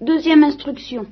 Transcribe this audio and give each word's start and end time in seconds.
Deuxième 0.00 0.44
instruction. 0.44 1.06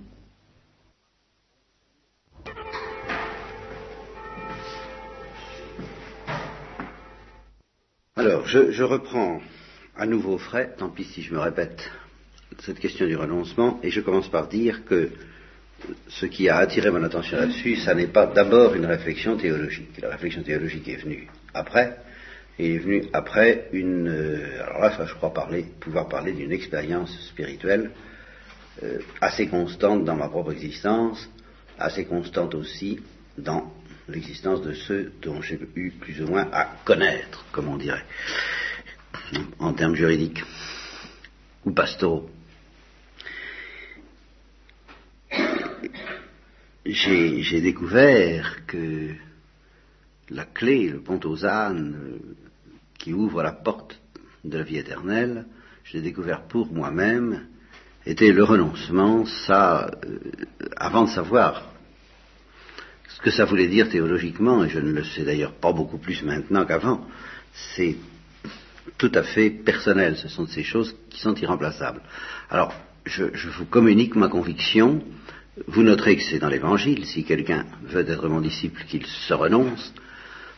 Alors, 8.14 8.46
je, 8.46 8.82
reprends 8.82 9.40
à 9.96 10.04
nouveau 10.04 10.36
frais, 10.36 10.74
tant 10.76 10.90
pis 10.90 11.04
si 11.04 11.22
je 11.22 11.32
me 11.32 11.38
répète, 11.38 11.90
cette 12.60 12.78
question 12.78 13.06
du 13.06 13.16
renoncement, 13.16 13.80
et 13.82 13.90
je 13.90 14.02
commence 14.02 14.28
par 14.28 14.48
dire 14.48 14.84
que 14.84 15.08
ce 16.08 16.26
qui 16.26 16.50
a 16.50 16.58
attiré 16.58 16.90
mon 16.90 17.02
attention 17.04 17.38
là-dessus, 17.38 17.76
ça 17.76 17.94
n'est 17.94 18.06
pas 18.06 18.26
d'abord 18.26 18.74
une 18.74 18.86
réflexion 18.86 19.38
théologique. 19.38 19.98
La 20.02 20.10
réflexion 20.10 20.42
théologique 20.42 20.86
est 20.88 20.96
venue 20.96 21.28
après, 21.54 21.96
et 22.58 22.74
est 22.74 22.78
venue 22.78 23.04
après 23.14 23.68
une. 23.72 24.08
Euh, 24.08 24.62
alors 24.62 24.80
là, 24.80 25.06
je 25.06 25.14
crois 25.14 25.32
pouvoir 25.80 26.08
parler 26.10 26.32
d'une 26.32 26.52
expérience 26.52 27.18
spirituelle 27.28 27.90
euh, 28.82 28.98
assez 29.20 29.48
constante 29.48 30.04
dans 30.04 30.16
ma 30.16 30.28
propre 30.28 30.52
existence, 30.52 31.28
assez 31.78 32.04
constante 32.04 32.54
aussi 32.54 33.00
dans 33.38 33.72
l'existence 34.08 34.62
de 34.62 34.72
ceux 34.72 35.12
dont 35.22 35.40
j'ai 35.40 35.58
eu 35.76 35.90
plus 35.92 36.20
ou 36.22 36.26
moins 36.26 36.48
à 36.52 36.66
connaître, 36.84 37.44
comme 37.52 37.68
on 37.68 37.76
dirait, 37.76 38.04
en 39.58 39.72
termes 39.72 39.94
juridiques 39.94 40.42
ou 41.64 41.72
pastoraux. 41.72 42.28
J'ai 46.84 47.60
découvert 47.60 48.66
que 48.66 49.14
la 50.28 50.44
clé, 50.44 50.88
le 50.88 51.00
pont 51.00 51.20
aux 51.24 51.46
ânes, 51.46 51.96
euh, 51.96 52.34
qui 52.98 53.12
ouvre 53.12 53.42
la 53.42 53.52
porte 53.52 54.00
de 54.44 54.58
la 54.58 54.64
vie 54.64 54.78
éternelle, 54.78 55.46
je 55.84 55.94
l'ai 55.94 56.02
découvert 56.02 56.42
pour 56.42 56.72
moi-même, 56.72 57.46
était 58.06 58.32
le 58.32 58.44
renoncement, 58.44 59.24
ça, 59.46 59.90
euh, 60.04 60.18
avant 60.76 61.04
de 61.04 61.10
savoir 61.10 61.70
ce 63.08 63.20
que 63.20 63.30
ça 63.30 63.44
voulait 63.44 63.68
dire 63.68 63.88
théologiquement, 63.88 64.64
et 64.64 64.68
je 64.68 64.78
ne 64.78 64.92
le 64.92 65.04
sais 65.04 65.24
d'ailleurs 65.24 65.52
pas 65.52 65.72
beaucoup 65.72 65.98
plus 65.98 66.22
maintenant 66.22 66.64
qu'avant, 66.66 67.06
c'est 67.74 67.96
tout 68.98 69.12
à 69.14 69.22
fait 69.22 69.50
personnel, 69.50 70.16
ce 70.16 70.28
sont 70.28 70.46
ces 70.46 70.62
choses 70.62 70.94
qui 71.08 71.20
sont 71.20 71.34
irremplaçables. 71.34 72.02
Alors, 72.50 72.74
je, 73.06 73.24
je 73.32 73.48
vous 73.48 73.64
communique 73.64 74.16
ma 74.16 74.28
conviction, 74.28 75.02
vous 75.66 75.82
noterez 75.82 76.16
que 76.16 76.22
c'est 76.22 76.38
dans 76.38 76.48
l'Évangile, 76.48 77.06
si 77.06 77.24
quelqu'un 77.24 77.64
veut 77.84 78.08
être 78.08 78.28
mon 78.28 78.40
disciple, 78.40 78.84
qu'il 78.88 79.06
se 79.06 79.34
renonce, 79.34 79.94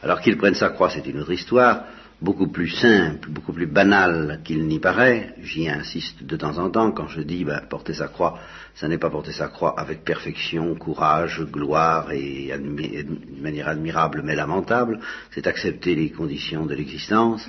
alors 0.02 0.20
qu'il 0.20 0.36
prenne 0.36 0.54
sa 0.54 0.70
croix, 0.70 0.90
c'est 0.90 1.06
une 1.06 1.20
autre 1.20 1.32
histoire, 1.32 1.84
beaucoup 2.20 2.48
plus 2.48 2.68
simple, 2.68 3.28
beaucoup 3.28 3.52
plus 3.52 3.66
banal 3.66 4.40
qu'il 4.44 4.66
n'y 4.66 4.78
paraît. 4.78 5.34
J'y 5.42 5.68
insiste 5.68 6.24
de 6.24 6.36
temps 6.36 6.58
en 6.58 6.70
temps 6.70 6.92
quand 6.92 7.08
je 7.08 7.20
dis 7.20 7.44
ben, 7.44 7.60
porter 7.68 7.92
sa 7.94 8.08
croix, 8.08 8.38
ça 8.74 8.88
n'est 8.88 8.98
pas 8.98 9.10
porter 9.10 9.32
sa 9.32 9.48
croix 9.48 9.78
avec 9.78 10.04
perfection, 10.04 10.74
courage, 10.76 11.42
gloire 11.42 12.10
et 12.12 12.52
d'une 12.56 13.42
manière 13.42 13.68
admirable 13.68 14.22
mais 14.24 14.34
lamentable, 14.34 15.00
c'est 15.32 15.46
accepter 15.46 15.94
les 15.94 16.10
conditions 16.10 16.64
de 16.64 16.74
l'existence. 16.74 17.46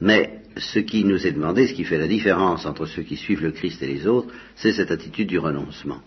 Mais 0.00 0.42
ce 0.56 0.80
qui 0.80 1.04
nous 1.04 1.26
est 1.26 1.32
demandé, 1.32 1.66
ce 1.66 1.74
qui 1.74 1.84
fait 1.84 1.98
la 1.98 2.08
différence 2.08 2.66
entre 2.66 2.86
ceux 2.86 3.02
qui 3.02 3.16
suivent 3.16 3.42
le 3.42 3.52
Christ 3.52 3.82
et 3.82 3.86
les 3.86 4.06
autres, 4.06 4.34
c'est 4.56 4.72
cette 4.72 4.90
attitude 4.90 5.28
du 5.28 5.38
renoncement. 5.38 6.02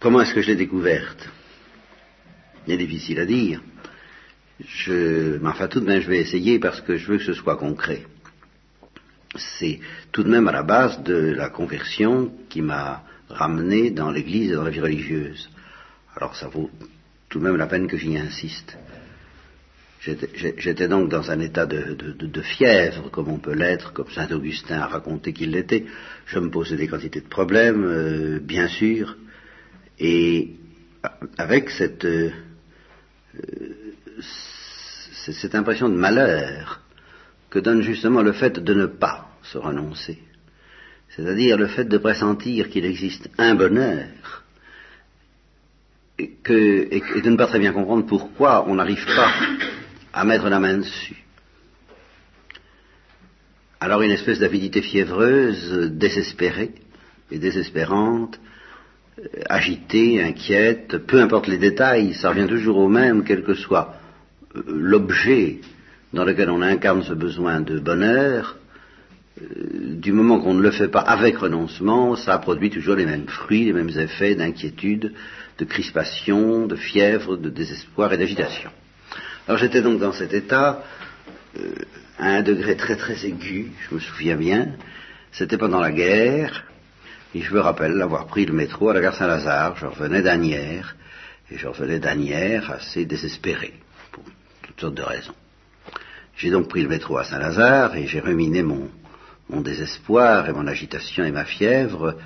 Comment 0.00 0.20
est-ce 0.20 0.34
que 0.34 0.42
je 0.42 0.48
l'ai 0.48 0.56
découverte? 0.56 1.28
C'est 2.66 2.76
difficile 2.76 3.20
à 3.20 3.26
dire. 3.26 3.62
Je, 4.60 5.38
mais 5.38 5.48
enfin, 5.48 5.68
tout 5.68 5.80
de 5.80 5.86
même, 5.86 6.00
je 6.00 6.08
vais 6.08 6.18
essayer 6.18 6.58
parce 6.58 6.80
que 6.80 6.96
je 6.96 7.06
veux 7.06 7.18
que 7.18 7.24
ce 7.24 7.32
soit 7.32 7.56
concret. 7.56 8.02
C'est 9.36 9.78
tout 10.10 10.22
de 10.22 10.28
même 10.28 10.48
à 10.48 10.52
la 10.52 10.62
base 10.62 11.02
de 11.02 11.14
la 11.14 11.48
conversion 11.48 12.32
qui 12.48 12.62
m'a 12.62 13.04
ramené 13.28 13.90
dans 13.90 14.10
l'Église 14.10 14.50
et 14.50 14.54
dans 14.54 14.64
la 14.64 14.70
vie 14.70 14.80
religieuse. 14.80 15.48
Alors, 16.16 16.34
ça 16.34 16.48
vaut 16.48 16.70
tout 17.28 17.38
de 17.38 17.44
même 17.44 17.56
la 17.56 17.66
peine 17.66 17.86
que 17.86 17.96
j'y 17.96 18.16
insiste. 18.16 18.76
J'étais 20.00 20.88
donc 20.88 21.08
dans 21.08 21.30
un 21.30 21.40
état 21.40 21.66
de, 21.66 22.42
fièvre, 22.42 23.10
comme 23.10 23.28
on 23.28 23.38
peut 23.38 23.54
l'être, 23.54 23.92
comme 23.92 24.08
saint 24.10 24.30
Augustin 24.30 24.80
a 24.80 24.86
raconté 24.86 25.32
qu'il 25.32 25.50
l'était. 25.50 25.86
Je 26.26 26.38
me 26.38 26.50
posais 26.50 26.76
des 26.76 26.86
quantités 26.86 27.20
de 27.20 27.28
problèmes, 27.28 27.84
euh, 27.84 28.38
bien 28.38 28.68
sûr, 28.68 29.16
et 29.98 30.52
avec 31.36 31.70
cette, 31.70 32.04
euh, 32.04 32.30
cette 34.20 35.54
impression 35.54 35.88
de 35.88 35.94
malheur 35.94 36.80
que 37.50 37.58
donne 37.58 37.82
justement 37.82 38.22
le 38.22 38.32
fait 38.32 38.58
de 38.58 38.74
ne 38.74 38.86
pas 38.86 39.28
se 39.42 39.58
renoncer, 39.58 40.18
c'est-à-dire 41.10 41.56
le 41.56 41.66
fait 41.66 41.84
de 41.84 41.98
pressentir 41.98 42.68
qu'il 42.68 42.84
existe 42.84 43.28
un 43.38 43.54
bonheur 43.54 44.44
et, 46.18 46.30
de 46.48 47.30
ne 47.30 47.36
pas 47.36 47.46
très 47.46 47.58
bien 47.58 47.72
comprendre 47.72 48.06
pourquoi 48.06 48.68
on 48.68 48.74
n'arrive 48.74 49.04
pas 49.06 49.32
à 50.12 50.24
mettre 50.24 50.48
la 50.48 50.60
main 50.60 50.78
dessus. 50.78 51.24
Alors 53.80 54.02
une 54.02 54.10
espèce 54.10 54.40
d'avidité 54.40 54.82
fiévreuse, 54.82 55.92
désespérée 55.92 56.72
et 57.30 57.38
désespérante, 57.38 58.40
agitée, 59.48 60.22
inquiète, 60.22 60.98
peu 60.98 61.20
importe 61.20 61.46
les 61.46 61.58
détails, 61.58 62.14
ça 62.14 62.30
revient 62.30 62.48
toujours 62.48 62.78
au 62.78 62.88
même, 62.88 63.24
quel 63.24 63.44
que 63.44 63.54
soit 63.54 63.97
l'objet 64.66 65.60
dans 66.12 66.24
lequel 66.24 66.50
on 66.50 66.62
incarne 66.62 67.02
ce 67.02 67.12
besoin 67.12 67.60
de 67.60 67.78
bonheur, 67.78 68.56
euh, 69.40 69.44
du 69.96 70.12
moment 70.12 70.40
qu'on 70.40 70.54
ne 70.54 70.62
le 70.62 70.70
fait 70.70 70.88
pas 70.88 71.00
avec 71.00 71.36
renoncement, 71.38 72.16
ça 72.16 72.38
produit 72.38 72.70
toujours 72.70 72.96
les 72.96 73.06
mêmes 73.06 73.28
fruits, 73.28 73.64
les 73.64 73.72
mêmes 73.72 73.90
effets 73.90 74.34
d'inquiétude, 74.34 75.12
de 75.58 75.64
crispation, 75.64 76.66
de 76.66 76.76
fièvre, 76.76 77.36
de 77.36 77.50
désespoir 77.50 78.12
et 78.12 78.18
d'agitation. 78.18 78.70
Alors 79.46 79.58
j'étais 79.58 79.82
donc 79.82 80.00
dans 80.00 80.12
cet 80.12 80.32
état, 80.32 80.82
euh, 81.58 81.72
à 82.18 82.36
un 82.36 82.42
degré 82.42 82.76
très 82.76 82.96
très 82.96 83.26
aigu, 83.26 83.72
je 83.88 83.94
me 83.94 84.00
souviens 84.00 84.36
bien, 84.36 84.68
c'était 85.30 85.58
pendant 85.58 85.80
la 85.80 85.92
guerre, 85.92 86.64
et 87.34 87.42
je 87.42 87.52
me 87.52 87.60
rappelle 87.60 88.00
avoir 88.00 88.26
pris 88.26 88.46
le 88.46 88.54
métro 88.54 88.88
à 88.88 88.94
la 88.94 89.00
gare 89.00 89.14
Saint-Lazare, 89.14 89.76
je 89.76 89.86
revenais 89.86 90.22
d'Anières, 90.22 90.96
et 91.50 91.58
je 91.58 91.66
revenais 91.66 91.98
d'Anières 91.98 92.70
assez 92.70 93.04
désespéré 93.04 93.74
sortes 94.80 94.94
de 94.94 95.02
raisons. 95.02 95.34
J'ai 96.36 96.50
donc 96.50 96.68
pris 96.68 96.82
le 96.82 96.88
métro 96.88 97.18
à 97.18 97.24
Saint-Lazare 97.24 97.96
et 97.96 98.06
j'ai 98.06 98.20
ruminé 98.20 98.62
mon, 98.62 98.88
désespoir 99.60 100.48
et 100.48 100.52
mon 100.52 100.66
agitation 100.66 101.24
et 101.24 101.32
ma 101.32 101.44
fièvre 101.44 102.16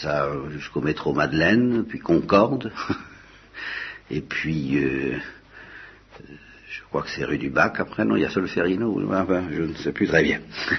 ça 0.00 0.28
jusqu'au 0.50 0.80
métro 0.80 1.12
Madeleine, 1.12 1.84
puis 1.88 1.98
Concorde, 1.98 2.72
et 4.10 4.20
puis 4.20 4.78
euh, 4.78 5.18
je 6.68 6.82
crois 6.88 7.02
que 7.02 7.10
c'est 7.10 7.24
rue 7.24 7.38
du 7.38 7.50
Bac 7.50 7.80
après, 7.80 8.04
non, 8.04 8.16
il 8.16 8.22
y 8.22 8.24
a 8.24 8.30
Solferino, 8.30 9.00
je 9.50 9.62
ne 9.62 9.74
sais 9.74 9.92
plus 9.92 10.06
très 10.06 10.22
bien. 10.22 10.40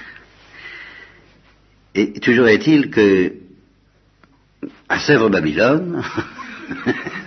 Et 1.94 2.14
toujours 2.20 2.48
est-il 2.48 2.90
que 2.90 3.34
à 4.88 4.98
Sèvres-Babylone, 4.98 6.02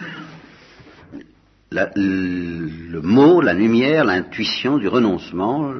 le 1.95 3.01
mot, 3.01 3.41
la 3.41 3.53
lumière, 3.53 4.05
l'intuition 4.05 4.77
du 4.77 4.87
renoncement, 4.87 5.73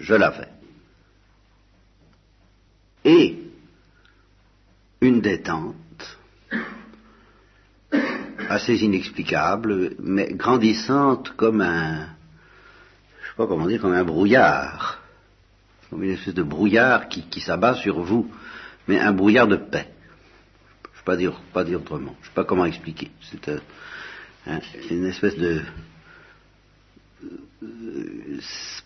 je 0.00 0.14
l'avais. 0.14 0.48
Et 3.04 3.38
une 5.00 5.20
détente 5.20 6.18
assez 8.48 8.76
inexplicable, 8.82 9.94
mais 10.00 10.32
grandissante 10.32 11.30
comme 11.36 11.60
un, 11.60 12.06
je 13.20 13.28
sais 13.28 13.36
pas 13.36 13.46
comment 13.46 13.66
dire, 13.66 13.80
comme 13.80 13.92
un 13.92 14.04
brouillard, 14.04 15.00
comme 15.90 16.02
une 16.02 16.12
espèce 16.12 16.34
de 16.34 16.42
brouillard 16.42 17.08
qui, 17.08 17.40
s'abat 17.40 17.74
sur 17.74 18.00
vous, 18.00 18.30
mais 18.86 18.98
un 18.98 19.12
brouillard 19.12 19.46
de 19.46 19.56
paix. 19.56 19.88
Je 20.94 21.00
ne 21.00 21.04
pas 21.04 21.16
dire, 21.16 21.40
pas 21.52 21.64
dire 21.64 21.80
autrement. 21.80 22.14
Je 22.20 22.26
ne 22.26 22.30
sais 22.30 22.34
pas 22.34 22.44
comment 22.44 22.64
expliquer. 22.64 23.10
C'est 23.30 23.50
Hein, 24.46 24.60
une 24.90 25.06
espèce 25.06 25.36
de... 25.36 25.62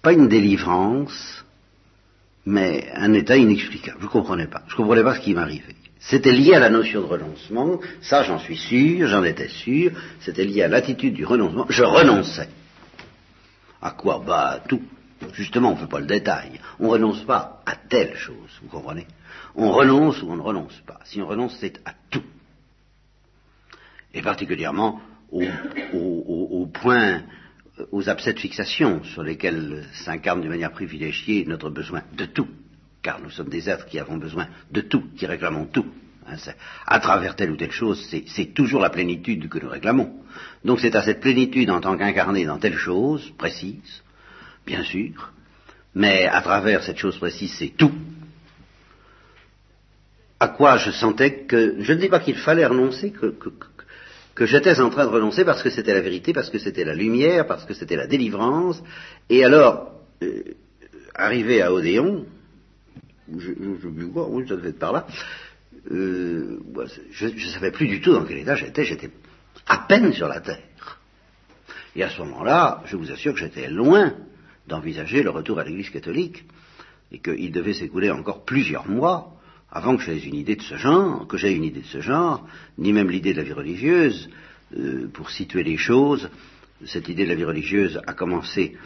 pas 0.01 0.13
une 0.13 0.29
délivrance, 0.29 1.45
mais 2.45 2.91
un 2.95 3.13
état 3.13 3.37
inexplicable. 3.37 3.99
Je 4.01 4.07
ne 4.07 4.11
comprenais 4.11 4.47
pas. 4.49 4.63
Je 4.67 4.73
ne 4.73 4.77
comprenais 4.79 5.03
pas 5.03 5.15
ce 5.15 5.21
qui 5.21 5.35
m'arrivait. 5.35 5.77
C'était 6.01 6.33
lié 6.33 6.55
à 6.55 6.59
la 6.59 6.69
notion 6.69 7.01
de 7.01 7.07
renoncement, 7.07 7.79
ça 8.01 8.25
j'en 8.25 8.41
suis 8.41 8.57
sûr, 8.57 9.07
j'en 9.07 9.23
étais 9.23 9.49
sûr, 9.49 9.93
c'était 10.21 10.45
lié 10.45 10.63
à 10.63 10.69
l'attitude 10.69 11.15
du 11.15 11.25
renoncement. 11.25 11.67
Je 11.69 11.85
renonçais. 11.85 12.49
À 13.81 13.93
quoi 13.93 14.21
Bah 14.27 14.49
à 14.49 14.59
tout. 14.59 14.83
Justement, 15.33 15.71
on 15.71 15.75
ne 15.75 15.79
fait 15.79 15.87
pas 15.87 16.01
le 16.01 16.07
détail. 16.07 16.61
On 16.81 16.87
ne 16.87 16.91
renonce 16.91 17.23
pas 17.23 17.63
à 17.65 17.77
telle 17.77 18.17
chose, 18.17 18.59
vous 18.63 18.69
comprenez? 18.69 19.07
On 19.55 19.71
renonce 19.71 20.21
ou 20.23 20.31
on 20.31 20.37
ne 20.37 20.43
renonce 20.43 20.83
pas. 20.85 20.99
Si 21.05 21.23
on 21.23 21.27
renonce, 21.29 21.57
c'est 21.61 21.81
à 21.85 21.95
tout. 22.11 22.25
Et 24.13 24.23
particulièrement 24.23 25.01
au, 25.33 26.67
point, 26.73 27.23
aux 27.91 28.09
abcès 28.09 28.35
de 28.35 28.39
fixation 28.39 29.03
sur 29.05 29.23
lesquels 29.23 29.85
s'incarne 29.93 30.43
de 30.43 30.49
manière 30.49 30.73
privilégiée 30.73 31.45
notre 31.47 31.71
besoin 31.71 32.03
de 32.17 32.27
tout. 32.27 32.49
car 33.03 33.21
nous 33.21 33.31
sommes 33.31 33.49
des 33.49 33.69
êtres 33.69 33.87
qui 33.87 33.99
avons 33.99 34.17
besoin 34.17 34.47
de 34.71 34.81
tout, 34.81 35.05
qui 35.17 35.27
réclamons 35.27 35.67
tout. 35.67 35.87
Hein, 36.29 36.37
à 36.87 37.01
travers 37.01 37.35
telle 37.35 37.51
ou 37.51 37.57
telle 37.57 37.73
chose, 37.73 38.09
c'est 38.27 38.55
toujours 38.55 38.81
la 38.81 38.91
plénitude 38.91 39.49
que 39.49 39.59
nous 39.59 39.69
réclamons. 39.69 40.15
Donc 40.65 40.81
c'est 40.81 40.95
à 40.95 41.03
cette 41.03 41.21
plénitude 41.21 41.69
en 41.71 41.81
tant 41.81 41.97
qu'incarné 41.97 42.45
dans 42.45 42.59
telle 42.59 42.77
chose 42.77 43.33
précise, 43.37 44.03
bien 44.65 44.85
sûr, 44.85 45.33
mais 45.95 46.27
à 46.27 46.41
travers 46.43 46.83
cette 46.85 46.99
chose 46.99 47.19
précise, 47.19 47.53
c'est 47.59 47.77
tout. 47.77 47.93
À 50.39 50.49
quoi 50.49 50.77
je 50.77 50.91
sentais 50.91 51.45
que, 51.45 51.77
je 51.81 51.93
ne 51.93 52.01
dis 52.01 52.09
pas 52.09 52.21
qu'il 52.21 52.37
fallait 52.37 52.67
renoncer, 52.67 53.11
que, 53.11 53.27
que 53.27 53.51
j'étais 54.41 54.81
en 54.81 54.91
train 54.91 55.05
de 55.07 55.11
renoncer 55.11 55.45
parce 55.45 55.63
que 55.63 55.71
c'était 55.71 55.95
la 55.95 56.01
vérité, 56.01 56.33
parce 56.33 56.51
que 56.51 56.59
c'était 56.59 56.85
la 56.85 56.95
lumière, 56.95 57.47
parce 57.47 57.65
que 57.65 57.75
c'était 57.75 57.97
la 57.97 58.07
délivrance. 58.07 58.83
Et 59.29 59.45
alors, 59.45 59.93
euh, 60.23 60.43
arrivé 61.15 61.63
à 61.63 61.73
Odéon, 61.73 62.27
je, 63.39 63.53
je, 63.53 63.89
oui, 63.89 64.49
ça 64.49 64.55
être 64.55 64.79
par 64.79 64.93
là, 64.93 65.07
euh, 65.91 66.59
je 67.11 67.27
ne 67.27 67.53
savais 67.53 67.71
plus 67.71 67.89
du 67.89 68.01
tout 68.01 68.13
dans 68.13 68.25
quel 68.25 68.39
état 68.39 68.55
j'étais, 68.55 68.85
j'étais 68.85 69.11
à 69.67 69.79
peine 69.89 70.13
sur 70.13 70.29
la 70.29 70.41
terre. 70.41 70.63
Et 71.95 72.03
à 72.03 72.09
ce 72.09 72.21
moment-là, 72.23 72.83
je 72.87 72.97
vous 72.97 73.11
assure 73.11 73.35
que 73.35 73.41
j'étais 73.41 73.69
loin 73.69 74.15
d'envisager 74.67 75.23
le 75.23 75.31
retour 75.31 75.59
à 75.59 75.65
l'Église 75.65 75.91
catholique, 75.91 76.45
et 77.11 77.19
qu'il 77.19 77.53
devait 77.53 77.75
s'écouler 77.75 78.11
encore 78.11 78.45
plusieurs 78.45 78.89
mois 78.89 79.32
avant 79.73 79.97
que 79.97 80.03
j'aie 80.03 80.19
une 80.19 80.35
idée 80.35 80.57
de 80.57 80.63
ce 80.63 80.77
genre, 80.77 81.27
que 81.27 81.39
j'aie 81.39 81.55
une 81.55 81.65
idée 81.65 81.81
de 81.81 81.87
ce 81.87 82.03
genre, 82.03 82.47
ni 82.77 82.93
même 82.93 83.11
l'idée 83.11 83.33
de 83.33 83.39
la 83.39 83.43
vie 83.43 83.55
religieuse, 83.55 84.29
euh, 84.79 85.09
pour 85.13 85.31
situer 85.31 85.63
les 85.65 85.79
choses, 85.79 86.29
cette 86.85 87.09
idée 87.09 87.25
de 87.25 87.31
la 87.31 87.35
vie 87.35 87.45
religieuse 87.45 87.99
a 88.07 88.13
commencé, 88.13 88.77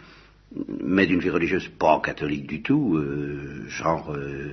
mais 0.81 1.07
d'une 1.07 1.19
vie 1.19 1.31
religieuse 1.31 1.69
pas 1.77 2.01
catholique 2.01 2.47
du 2.47 2.63
tout, 2.63 2.97
euh, 2.97 3.65
genre, 3.69 4.15
euh, 4.15 4.53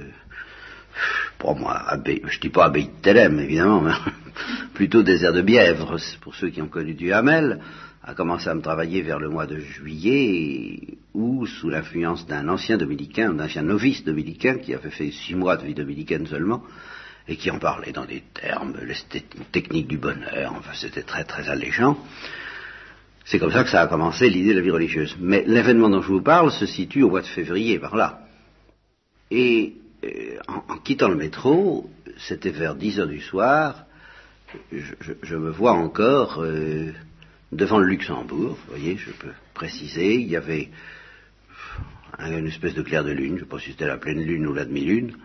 pour 1.37 1.55
moi, 1.55 1.75
abbé, 1.87 2.23
je 2.25 2.39
dis 2.39 2.49
pas 2.49 2.65
abbaye 2.65 2.87
de 2.87 3.01
Télème, 3.01 3.39
évidemment, 3.39 3.81
mais 3.81 3.91
plutôt 4.73 5.03
désert 5.03 5.33
de 5.33 5.41
Bièvre, 5.43 5.97
pour 6.21 6.33
ceux 6.33 6.49
qui 6.49 6.63
ont 6.63 6.67
connu 6.67 6.95
du 6.95 7.13
Hamel, 7.13 7.59
a 8.03 8.13
commencé 8.13 8.49
à 8.49 8.53
me 8.53 8.61
travailler 8.61 9.01
vers 9.01 9.19
le 9.19 9.29
mois 9.29 9.45
de 9.45 9.59
juillet, 9.59 10.97
où, 11.13 11.45
sous 11.45 11.69
l'influence 11.69 12.27
d'un 12.27 12.49
ancien 12.49 12.77
dominicain, 12.77 13.33
d'un 13.33 13.45
ancien 13.45 13.61
novice 13.61 14.03
dominicain, 14.03 14.57
qui 14.57 14.73
avait 14.73 14.89
fait 14.89 15.11
six 15.11 15.35
mois 15.35 15.55
de 15.55 15.65
vie 15.65 15.73
dominicaine 15.73 16.27
seulement, 16.27 16.63
et 17.27 17.37
qui 17.37 17.49
en 17.49 17.59
parlait 17.59 17.93
dans 17.93 18.05
des 18.05 18.23
termes, 18.33 18.75
l'esthétique 18.85 19.51
technique 19.51 19.87
du 19.87 19.97
bonheur, 19.97 20.53
enfin 20.57 20.71
c'était 20.73 21.03
très 21.03 21.23
très 21.23 21.47
alléchant. 21.49 21.97
C'est 23.25 23.39
comme 23.39 23.53
ça 23.53 23.63
que 23.63 23.69
ça 23.69 23.81
a 23.81 23.87
commencé 23.87 24.29
l'idée 24.29 24.49
de 24.49 24.59
la 24.59 24.61
vie 24.61 24.71
religieuse. 24.71 25.15
Mais 25.19 25.45
l'événement 25.47 25.89
dont 25.89 26.01
je 26.01 26.09
vous 26.09 26.21
parle 26.21 26.51
se 26.51 26.65
situe 26.65 27.03
au 27.03 27.09
mois 27.09 27.21
de 27.21 27.27
février, 27.27 27.79
par 27.79 27.95
là. 27.95 28.27
Et 29.31 29.75
euh, 30.03 30.37
en, 30.49 30.77
quittant 30.79 31.07
le 31.07 31.15
métro, 31.15 31.89
c'était 32.17 32.51
vers 32.51 32.75
10 32.75 32.99
heures 32.99 33.07
du 33.07 33.21
soir, 33.21 33.85
je, 34.71 35.35
me 35.35 35.49
vois 35.49 35.71
encore 35.71 36.41
euh, 36.41 36.91
devant 37.55 37.79
le 37.79 37.87
Luxembourg, 37.87 38.57
vous 38.65 38.69
voyez, 38.69 38.97
je 38.97 39.11
peux 39.11 39.33
préciser, 39.53 40.15
il 40.15 40.27
y 40.27 40.35
avait 40.35 40.69
une 42.19 42.47
espèce 42.47 42.73
de 42.73 42.81
clair 42.81 43.03
de 43.03 43.11
lune, 43.11 43.29
je 43.29 43.33
ne 43.33 43.39
sais 43.39 43.45
pas 43.45 43.59
si 43.59 43.71
c'était 43.71 43.87
la 43.87 43.97
pleine 43.97 44.21
lune 44.21 44.45
ou 44.47 44.53
la 44.53 44.65
demi-lune, 44.65 45.15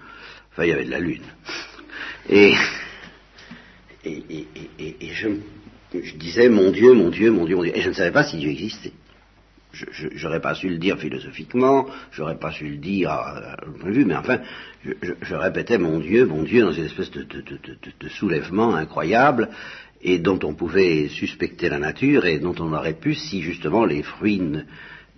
enfin 0.53 0.65
il 0.65 0.71
y 0.71 0.73
avait 0.73 0.85
de 0.85 0.91
la 0.91 1.01
lune. 1.01 1.25
Et, 2.29 2.53
et, 4.05 4.47
et, 4.79 5.11
je, 5.13 5.29
je, 5.93 6.15
disais, 6.17 6.49
mon 6.49 6.71
Dieu, 6.71 6.93
mon 6.93 7.11
Dieu, 7.11 7.31
mon 7.31 7.45
Dieu, 7.45 7.57
mon 7.57 7.63
Dieu, 7.63 7.77
et 7.77 7.83
je 7.83 7.89
ne 7.89 7.95
savais 7.95 8.13
pas 8.13 8.25
si 8.25 8.37
Dieu 8.39 8.51
existait. 8.51 8.93
Je 9.73 10.25
n'aurais 10.25 10.41
pas 10.41 10.55
su 10.55 10.69
le 10.69 10.79
dire 10.79 10.99
philosophiquement, 10.99 11.87
j'aurais 12.11 12.39
pas 12.39 12.51
su 12.51 12.67
le 12.69 12.79
dire 12.79 13.11
à, 13.11 13.57
point 13.79 13.91
de 13.91 13.95
vue, 13.95 14.05
mais 14.07 14.17
enfin, 14.17 14.41
je, 14.83 15.35
répétais 15.35 15.79
mon 15.79 16.01
Dieu, 16.01 16.25
mon 16.27 16.43
Dieu, 16.43 16.63
dans 16.63 16.73
une 16.73 16.87
espèce 16.87 17.11
de, 17.11 17.23
de, 17.23 17.43
de 18.01 18.09
soulèvement 18.09 18.75
incroyable, 18.75 19.51
et 20.01 20.19
dont 20.19 20.39
on 20.45 20.55
pouvait 20.55 21.09
suspecter 21.09 21.69
la 21.69 21.79
nature 21.79 22.27
et 22.27 22.39
dont 22.39 22.55
on 22.59 22.73
aurait 22.73 22.95
pu 22.95 23.15
si 23.15 23.43
justement 23.43 23.85
les 23.85 24.03
fruits 24.03 24.41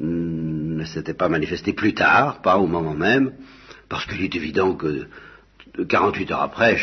ne, 0.01 0.85
s'étaient 0.85 1.15
pas 1.15 1.29
manifestés 1.29 1.73
plus 1.73 1.95
tard, 1.95 2.41
pas 2.41 2.57
au 2.59 2.67
moment 2.67 2.95
même, 2.95 3.33
parce 3.89 4.07
qu'il 4.07 4.23
est 4.23 4.35
évident 4.35 4.75
que 4.75 5.07
48 5.89 6.31
heures 6.33 6.43
après, 6.43 6.79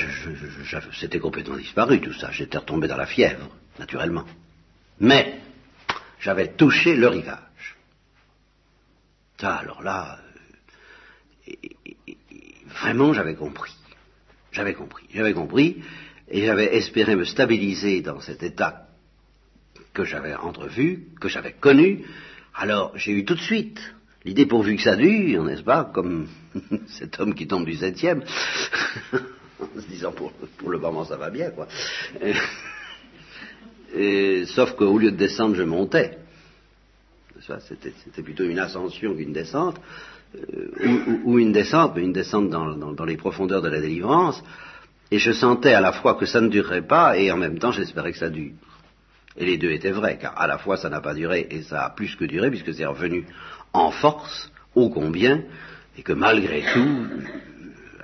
c'était 1.00 1.20
complètement 1.20 1.58
disparu 1.58 2.00
tout 2.00 2.14
ça, 2.14 2.32
j'étais 2.32 2.58
retombé 2.58 2.88
dans 2.88 2.98
la 2.98 3.08
fièvre, 3.08 3.50
naturellement. 3.80 4.26
Mais 5.00 5.40
j'avais 6.20 6.54
touché 6.54 6.96
le 6.96 7.08
rivage. 7.08 7.76
Ça, 9.40 9.56
alors 9.56 9.84
là, 9.84 10.20
euh, 11.48 11.54
vraiment 12.68 13.14
j'avais 13.14 13.36
compris. 13.36 13.76
J'avais 14.52 14.74
compris. 14.74 15.06
J'avais 15.14 15.34
compris 15.34 15.84
et 16.30 16.46
j'avais 16.46 16.76
espéré 16.76 17.16
me 17.16 17.26
stabiliser 17.26 18.02
dans 18.02 18.20
cet 18.20 18.44
état 18.44 18.88
que 19.94 20.04
j'avais 20.04 20.36
entrevu, 20.36 21.08
que 21.20 21.30
j'avais 21.30 21.54
connu, 21.54 22.04
alors 22.54 22.92
j'ai 22.96 23.12
eu 23.14 23.26
tout 23.26 23.36
de 23.36 23.42
suite 23.42 23.80
l'idée 24.26 24.46
pourvu 24.46 24.76
que 24.76 24.82
ça 24.82 24.96
dure, 24.96 25.44
n'est-ce 25.44 25.64
pas, 25.64 25.86
comme 25.86 26.28
cet 26.88 27.20
homme 27.20 27.34
qui 27.34 27.48
tombe 27.48 27.66
du 27.66 27.76
septième, 27.76 28.24
en 29.14 29.82
se 29.82 29.88
disant 29.88 30.12
pour, 30.12 30.32
le 30.68 30.78
moment 30.78 31.06
ça 31.06 31.16
va 31.16 31.30
bien, 31.30 31.52
quoi. 31.52 31.68
Et, 33.96 34.46
sauf 34.48 34.74
qu'au 34.74 34.98
lieu 34.98 35.12
de 35.12 35.18
descendre, 35.18 35.56
je 35.56 35.64
montais. 35.64 36.18
C'était 37.40 38.22
plutôt 38.22 38.44
une 38.44 38.60
ascension 38.60 39.16
qu'une 39.16 39.32
descente, 39.32 39.80
euh, 40.36 41.22
ou, 41.24 41.40
une 41.40 41.54
descente, 41.54 41.94
mais 41.96 42.04
une 42.04 42.12
descente 42.12 42.50
dans 42.50 43.06
les 43.06 43.16
profondeurs 43.16 43.62
de 43.62 43.70
la 43.70 43.80
délivrance, 43.80 44.44
et 45.12 45.20
je 45.20 45.32
sentais 45.32 45.74
à 45.74 45.82
la 45.82 45.92
fois 45.92 46.16
que 46.16 46.26
ça 46.26 46.42
ne 46.42 46.50
durerait 46.50 46.86
pas, 46.86 47.18
et 47.18 47.32
en 47.32 47.38
même 47.38 47.60
temps 47.60 47.72
j'espérais 47.72 48.12
que 48.12 48.18
ça 48.18 48.30
dure. 48.30 48.54
Et 49.38 49.46
les 49.46 49.58
deux 49.58 49.72
étaient 49.72 49.92
vrais, 49.92 50.18
car 50.18 50.40
à 50.40 50.48
la 50.48 50.58
fois 50.58 50.78
ça 50.78 50.90
n'a 50.90 51.02
pas 51.02 51.14
duré, 51.14 51.48
et 51.50 51.62
ça 51.62 51.86
a 51.86 51.90
plus 51.90 52.16
que 52.16 52.26
duré, 52.26 52.50
puisque 52.50 52.74
c'est 52.74 52.86
revenu 52.86 53.26
en 53.74 53.92
force, 53.92 54.52
ô 54.76 54.90
combien, 54.90 55.44
et 55.98 56.04
que 56.04 56.14
malgré 56.14 56.64
tout, 56.74 57.08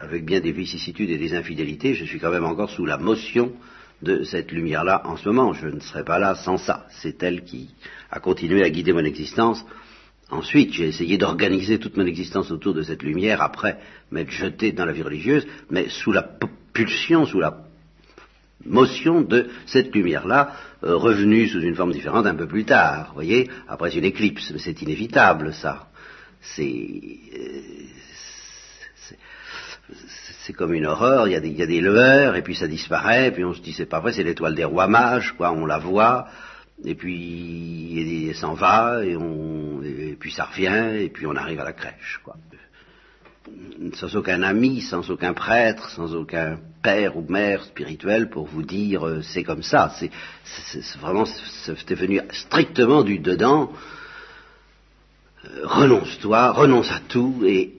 avec 0.02 0.26
bien 0.26 0.40
des 0.40 0.52
vicissitudes 0.52 1.10
et 1.10 1.18
des 1.18 1.34
infidélités, 1.34 1.96
je 1.96 2.06
suis 2.06 2.20
quand 2.20 2.32
même 2.32 2.46
encore 2.46 2.70
sous 2.70 2.86
la 2.86 2.98
motion 2.98 3.54
de 4.02 4.24
cette 4.24 4.52
lumière-là 4.52 5.02
en 5.06 5.16
ce 5.16 5.30
moment. 5.30 5.54
Je 5.54 5.68
ne 5.68 5.80
serais 5.80 6.04
pas 6.04 6.20
là 6.20 6.36
sans 6.36 6.58
ça. 6.58 6.88
C'est 6.90 7.24
elle 7.24 7.44
qui 7.44 7.70
a 8.12 8.20
continué 8.20 8.64
à 8.64 8.70
guider 8.70 8.92
mon 8.92 9.06
existence. 9.06 9.66
Ensuite, 10.30 10.74
j'ai 10.74 10.88
essayé 10.88 11.18
d'organiser 11.18 11.80
toute 11.80 11.96
mon 11.96 12.06
existence 12.06 12.52
autour 12.52 12.74
de 12.74 12.82
cette 12.82 13.04
lumière, 13.04 13.42
après 13.42 13.78
m'être 14.12 14.32
jeté 14.32 14.72
dans 14.72 14.86
la 14.86 14.92
vie 14.92 15.04
religieuse, 15.04 15.48
mais 15.70 15.88
sous 15.90 16.12
la 16.12 16.24
pulsion, 16.74 17.26
sous 17.26 17.40
la 17.40 17.58
motion 18.66 19.22
de 19.22 19.50
cette 19.66 19.94
lumière-là, 19.94 20.56
euh, 20.84 20.96
revenue 20.96 21.48
sous 21.48 21.62
une 21.62 21.76
forme 21.76 21.92
différente 21.92 22.26
un 22.26 22.36
peu 22.36 22.48
plus 22.48 22.66
tard, 22.66 23.08
vous 23.10 23.16
voyez, 23.16 23.50
après 23.68 23.96
une 23.96 24.06
éclipse. 24.06 24.52
Mais 24.52 24.60
c'est 24.60 24.82
inévitable, 24.82 25.54
ça. 25.54 25.88
C'est... 26.42 26.64
Euh, 26.64 27.62
c'est 30.46 30.54
comme 30.54 30.74
une 30.74 30.86
horreur, 30.86 31.28
il 31.28 31.32
y, 31.32 31.36
a 31.36 31.40
des, 31.40 31.50
il 31.50 31.58
y, 31.58 31.62
a 31.62 31.66
des, 31.66 31.80
lueurs, 31.80 32.36
et 32.36 32.42
puis 32.42 32.56
ça 32.56 32.68
disparaît, 32.68 33.28
et 33.28 33.32
puis 33.32 33.46
on 33.46 33.54
se 33.54 33.62
dit 33.62 33.72
c'est 33.72 33.86
pas 33.86 34.02
vrai, 34.02 34.12
c'est 34.12 34.24
l'étoile 34.24 34.56
des 34.56 34.66
rois 34.66 34.88
mages, 34.88 35.34
quoi, 35.38 35.52
on 35.52 35.66
la 35.66 35.78
voit, 35.78 36.28
et 36.84 36.96
puis 36.96 38.28
elle 38.28 38.36
s'en 38.36 38.54
va, 38.54 39.06
et, 39.06 39.16
on, 39.16 39.82
et 39.84 40.18
puis 40.20 40.32
ça 40.32 40.46
revient, 40.46 41.02
et 41.02 41.10
puis 41.10 41.26
on 41.28 41.36
arrive 41.36 41.62
à 41.62 41.64
la 41.64 41.72
crèche, 41.72 42.20
quoi 42.24 42.36
sans 43.94 44.16
aucun 44.16 44.42
ami, 44.44 44.82
sans 44.82 45.10
aucun 45.10 45.34
prêtre, 45.34 45.90
sans 45.90 46.16
aucun 46.16 46.58
père 46.82 47.18
ou 47.18 47.26
mère 47.28 47.64
spirituel 47.64 48.30
pour 48.30 48.46
vous 48.46 48.64
dire 48.64 49.06
euh, 49.06 49.22
c'est 49.22 49.44
comme 49.44 49.64
ça. 49.64 49.94
C'est 49.98 50.12
vraiment, 51.00 51.26
c'était 51.26 51.96
venu 51.96 52.22
strictement 52.32 53.04
du 53.04 53.20
dedans. 53.20 53.72
Euh, 55.46 55.62
renonce-toi, 55.64 56.52
renonce 56.52 56.92
à 56.92 57.00
tout 57.08 57.44
et 57.46 57.74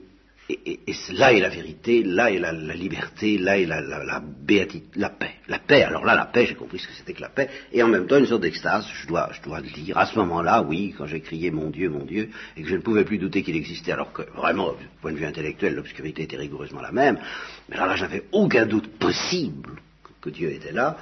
et, 0.47 0.79
là 1.13 1.33
est 1.33 1.39
la 1.39 1.49
vérité, 1.49 2.03
là 2.03 2.31
est 2.31 2.37
la, 2.37 2.51
liberté, 2.51 3.37
là 3.37 3.57
est 3.57 3.65
la, 3.65 3.81
la, 3.81 4.03
la, 4.03 4.19
béatitude, 4.19 4.95
la 4.95 5.09
paix. 5.09 5.35
La 5.47 5.57
paix, 5.57 5.83
alors 5.83 6.05
là, 6.05 6.15
la 6.15 6.25
paix, 6.25 6.45
j'ai 6.45 6.53
compris 6.53 6.77
ce 6.79 6.87
que 6.87 6.93
c'était 6.93 7.13
que 7.13 7.21
la 7.21 7.29
paix, 7.29 7.49
et 7.71 7.81
en 7.81 7.87
même 7.87 8.05
temps 8.05 8.17
une 8.17 8.27
sorte 8.27 8.41
d'extase, 8.41 8.87
je 9.01 9.07
dois, 9.07 9.29
je 9.31 9.41
dois 9.41 9.59
le 9.59 9.69
dire. 9.69 9.97
À 9.97 10.05
ce 10.05 10.17
moment-là, 10.19 10.61
oui, 10.61 10.93
quand 10.95 11.07
j'ai 11.07 11.21
crié 11.21 11.49
mon 11.49 11.69
Dieu, 11.71 11.89
mon 11.89 12.05
Dieu, 12.05 12.29
et 12.55 12.61
que 12.61 12.69
je 12.69 12.75
ne 12.75 12.81
pouvais 12.81 13.05
plus 13.05 13.17
douter 13.17 13.41
qu'il 13.41 13.55
existait, 13.55 13.93
alors 13.93 14.13
que 14.13 14.21
vraiment, 14.35 14.73
du 14.73 14.87
point 15.01 15.13
de 15.13 15.17
vue 15.17 15.25
intellectuel, 15.25 15.73
l'obscurité 15.73 16.23
était 16.23 16.37
rigoureusement 16.37 16.81
la 16.81 16.91
même, 16.91 17.17
mais 17.69 17.77
là, 17.77 17.87
là, 17.87 17.95
j'avais 17.95 18.25
aucun 18.31 18.65
doute 18.67 18.99
possible 18.99 19.81
que, 20.21 20.29
Dieu 20.29 20.51
était 20.51 20.71
là, 20.71 20.97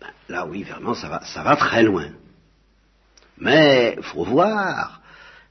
ben, 0.00 0.08
là, 0.28 0.46
oui, 0.46 0.64
vraiment, 0.64 0.94
ça 0.94 1.08
va, 1.08 1.20
ça 1.24 1.42
va 1.42 1.56
très 1.56 1.82
loin. 1.82 2.08
Mais, 3.38 3.96
faut 4.02 4.24
voir, 4.24 4.97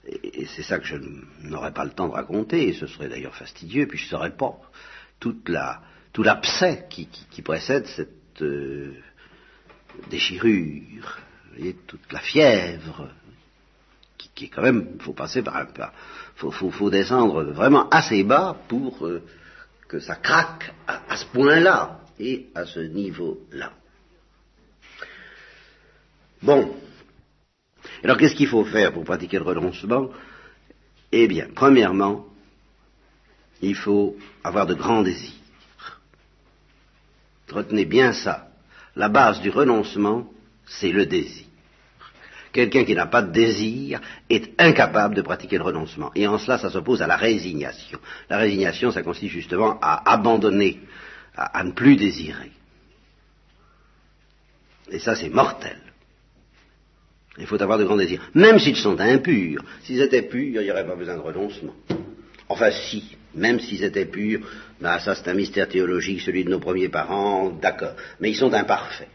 et 0.07 0.45
c'est 0.55 0.63
ça 0.63 0.79
que 0.79 0.85
je 0.85 0.95
n'aurais 1.43 1.73
pas 1.73 1.85
le 1.85 1.91
temps 1.91 2.07
de 2.07 2.13
raconter, 2.13 2.69
et 2.69 2.73
ce 2.73 2.87
serait 2.87 3.09
d'ailleurs 3.09 3.35
fastidieux, 3.35 3.87
puis 3.87 3.97
je 3.97 4.05
ne 4.05 4.09
saurais 4.09 4.35
pas 4.35 4.59
toute 5.19 5.49
la, 5.49 5.81
tout 6.13 6.23
l'abcès 6.23 6.85
qui, 6.89 7.07
précède 7.43 7.85
cette 7.87 8.41
euh, 8.41 8.93
déchirure, 10.09 11.19
voyez, 11.55 11.75
toute 11.87 12.11
la 12.11 12.19
fièvre 12.19 13.09
qui 14.37 14.45
est 14.45 14.49
quand 14.49 14.61
même, 14.61 14.87
il 14.95 15.01
faut 15.01 15.13
passer 15.13 15.41
par 15.41 15.57
un 15.57 15.65
pas, 15.65 15.91
faut, 16.35 16.51
faut, 16.51 16.89
descendre 16.91 17.43
vraiment 17.43 17.89
assez 17.89 18.23
bas 18.23 18.55
pour 18.67 19.05
euh, 19.05 19.23
que 19.87 19.99
ça 19.99 20.15
craque 20.15 20.73
à, 20.87 21.17
ce 21.17 21.25
point-là 21.25 22.01
et 22.19 22.47
à 22.53 22.65
ce 22.65 22.79
niveau-là. 22.79 23.73
Bon. 26.41 26.75
Alors 28.03 28.17
qu'est-ce 28.17 28.35
qu'il 28.35 28.47
faut 28.47 28.65
faire 28.65 28.93
pour 28.93 29.03
pratiquer 29.03 29.37
le 29.37 29.43
renoncement? 29.43 30.09
Eh 31.11 31.27
bien, 31.27 31.47
premièrement, 31.53 32.25
il 33.61 33.75
faut 33.75 34.15
avoir 34.43 34.65
de 34.65 34.73
grands 34.73 35.01
désirs. 35.01 35.31
Retenez 37.49 37.85
bien 37.85 38.13
ça. 38.13 38.49
La 38.95 39.09
base 39.09 39.41
du 39.41 39.49
renoncement, 39.49 40.27
c'est 40.65 40.91
le 40.91 41.05
désir. 41.05 41.45
Quelqu'un 42.51 42.85
qui 42.85 42.95
n'a 42.95 43.05
pas 43.05 43.21
de 43.21 43.31
désir 43.31 44.01
est 44.29 44.59
incapable 44.59 45.15
de 45.15 45.21
pratiquer 45.21 45.57
le 45.57 45.63
renoncement. 45.63 46.11
Et 46.15 46.27
en 46.27 46.37
cela, 46.39 46.57
ça 46.57 46.69
s'oppose 46.69 47.01
à 47.01 47.07
la 47.07 47.15
résignation. 47.15 47.99
La 48.29 48.37
résignation, 48.37 48.91
ça 48.91 49.03
consiste 49.03 49.33
justement 49.33 49.77
à 49.81 50.11
abandonner, 50.11 50.81
à, 51.35 51.63
ne 51.63 51.71
plus 51.71 51.95
désirer. 51.97 52.51
Et 54.89 54.99
ça, 54.99 55.15
c'est 55.15 55.29
mortel. 55.29 55.77
Il 57.39 57.46
faut 57.46 57.62
avoir 57.62 57.77
de 57.77 57.84
grands 57.84 57.98
désirs. 57.98 58.22
Même 58.34 58.60
s'ils 58.60 58.75
sont 58.75 59.00
impurs. 59.00 59.63
S'ils 59.84 60.01
étaient 60.01 60.24
purs, 60.24 60.62
il 60.62 60.65
n'y 60.65 60.72
aurait 60.72 60.86
pas 60.86 60.96
besoin 60.96 61.15
de 61.15 61.22
renoncement. 61.22 61.75
Enfin, 62.50 62.72
si, 62.72 63.15
même 63.36 63.60
s'ils 63.60 63.84
étaient 63.84 64.06
purs, 64.06 64.41
bah, 64.79 65.00
ça 65.00 65.15
c'est 65.15 65.29
un 65.29 65.34
mystère 65.34 65.67
théologique, 65.67 66.22
celui 66.22 66.44
de 66.44 66.50
nos 66.50 66.60
premiers 66.60 66.89
parents, 66.89 67.50
d'accord. 67.50 67.96
Mais 68.20 68.32
ils 68.32 68.36
sont 68.36 68.53
imparfaits. 68.53 69.10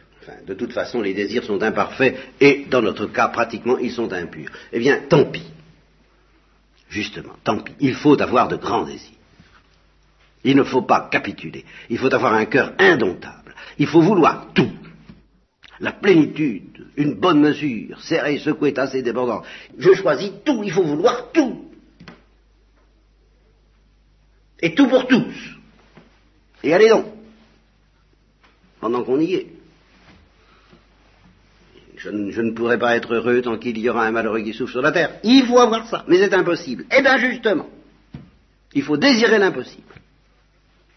de 0.46 0.54
toute 0.54 0.72
façon, 0.72 1.00
les 1.00 1.14
désirs 1.14 1.44
sont 1.44 1.62
imparfaits 1.62 2.16
et, 2.40 2.66
dans 2.70 2.82
notre 2.82 3.06
cas, 3.06 3.28
pratiquement, 3.28 3.78
ils 3.78 3.90
sont 3.92 4.12
impurs. 4.12 4.50
Eh 4.72 4.78
bien, 4.78 5.00
tant 5.08 5.24
pis. 5.24 5.50
Justement, 6.88 7.34
tant 7.42 7.58
pis. 7.58 7.72
Il 7.80 7.94
faut 7.94 8.20
avoir 8.20 8.48
de 8.48 8.56
grands 8.56 8.84
désirs. 8.84 9.18
Il 10.44 10.56
ne 10.56 10.64
faut 10.64 10.82
pas 10.82 11.08
capituler. 11.10 11.64
Il 11.88 11.98
faut 11.98 12.12
avoir 12.12 12.34
un 12.34 12.44
cœur 12.46 12.74
indomptable. 12.78 13.54
Il 13.78 13.86
faut 13.86 14.02
vouloir 14.02 14.48
tout. 14.54 14.72
La 15.80 15.92
plénitude, 15.92 16.71
une 16.96 17.14
bonne 17.14 17.40
mesure, 17.40 18.00
serré, 18.02 18.38
secoué, 18.38 18.74
assez 18.76 19.02
débordant. 19.02 19.42
Je 19.78 19.92
choisis 19.94 20.30
tout, 20.44 20.62
il 20.64 20.72
faut 20.72 20.82
vouloir 20.82 21.32
tout. 21.32 21.70
Et 24.60 24.74
tout 24.74 24.88
pour 24.88 25.06
tous. 25.06 25.34
Et 26.62 26.72
allez 26.72 26.88
donc, 26.88 27.06
pendant 28.80 29.02
qu'on 29.02 29.20
y 29.20 29.34
est. 29.34 29.46
Je, 31.96 32.10
ne 32.10 32.50
pourrai 32.50 32.78
pas 32.78 32.96
être 32.96 33.14
heureux 33.14 33.42
tant 33.42 33.58
qu'il 33.58 33.78
y 33.78 33.88
aura 33.88 34.06
un 34.06 34.10
malheureux 34.10 34.40
qui 34.40 34.52
souffre 34.52 34.72
sur 34.72 34.82
la 34.82 34.90
terre. 34.90 35.20
Il 35.22 35.46
faut 35.46 35.58
avoir 35.60 35.86
ça, 35.86 36.04
mais 36.08 36.18
c'est 36.18 36.34
impossible. 36.34 36.84
Eh 36.90 37.00
bien 37.00 37.16
justement, 37.18 37.68
il 38.74 38.82
faut 38.82 38.96
désirer 38.96 39.38
l'impossible 39.38 39.94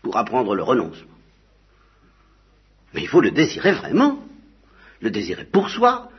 pour 0.02 0.18
apprendre 0.18 0.56
le 0.56 0.64
renoncement. 0.64 1.16
Mais 2.94 3.02
il 3.02 3.08
faut 3.08 3.22
le 3.22 3.30
désirer 3.32 3.74
vraiment. 3.74 4.20
Le 5.06 5.12
désirer 5.12 5.46
pour 5.46 5.70
soi 5.70 6.10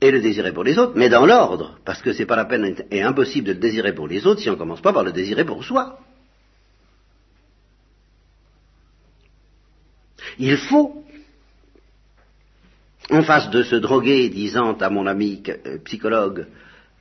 et 0.00 0.12
le 0.12 0.20
désirer 0.20 0.52
pour 0.52 0.62
les 0.62 0.78
autres, 0.78 0.92
mais 0.94 1.08
dans 1.08 1.26
l'ordre, 1.26 1.80
parce 1.84 2.00
que 2.00 2.12
c'est 2.12 2.26
pas 2.26 2.36
la 2.36 2.44
peine 2.44 2.76
et 2.92 3.02
impossible 3.02 3.48
de 3.48 3.52
le 3.54 3.58
désirer 3.58 3.92
pour 3.92 4.06
les 4.06 4.24
autres 4.24 4.40
si 4.40 4.48
on 4.48 4.52
ne 4.52 4.56
commence 4.56 4.80
pas 4.80 4.92
par 4.92 5.02
le 5.02 5.10
désirer 5.10 5.44
pour 5.44 5.64
soi. 5.64 5.98
Il 10.38 10.56
faut, 10.58 11.02
en 13.10 13.24
face 13.24 13.50
de 13.50 13.64
ce 13.64 13.74
drogué 13.74 14.28
disant 14.28 14.78
à 14.78 14.90
mon 14.90 15.08
ami 15.08 15.42
euh, 15.48 15.78
psychologue, 15.78 16.46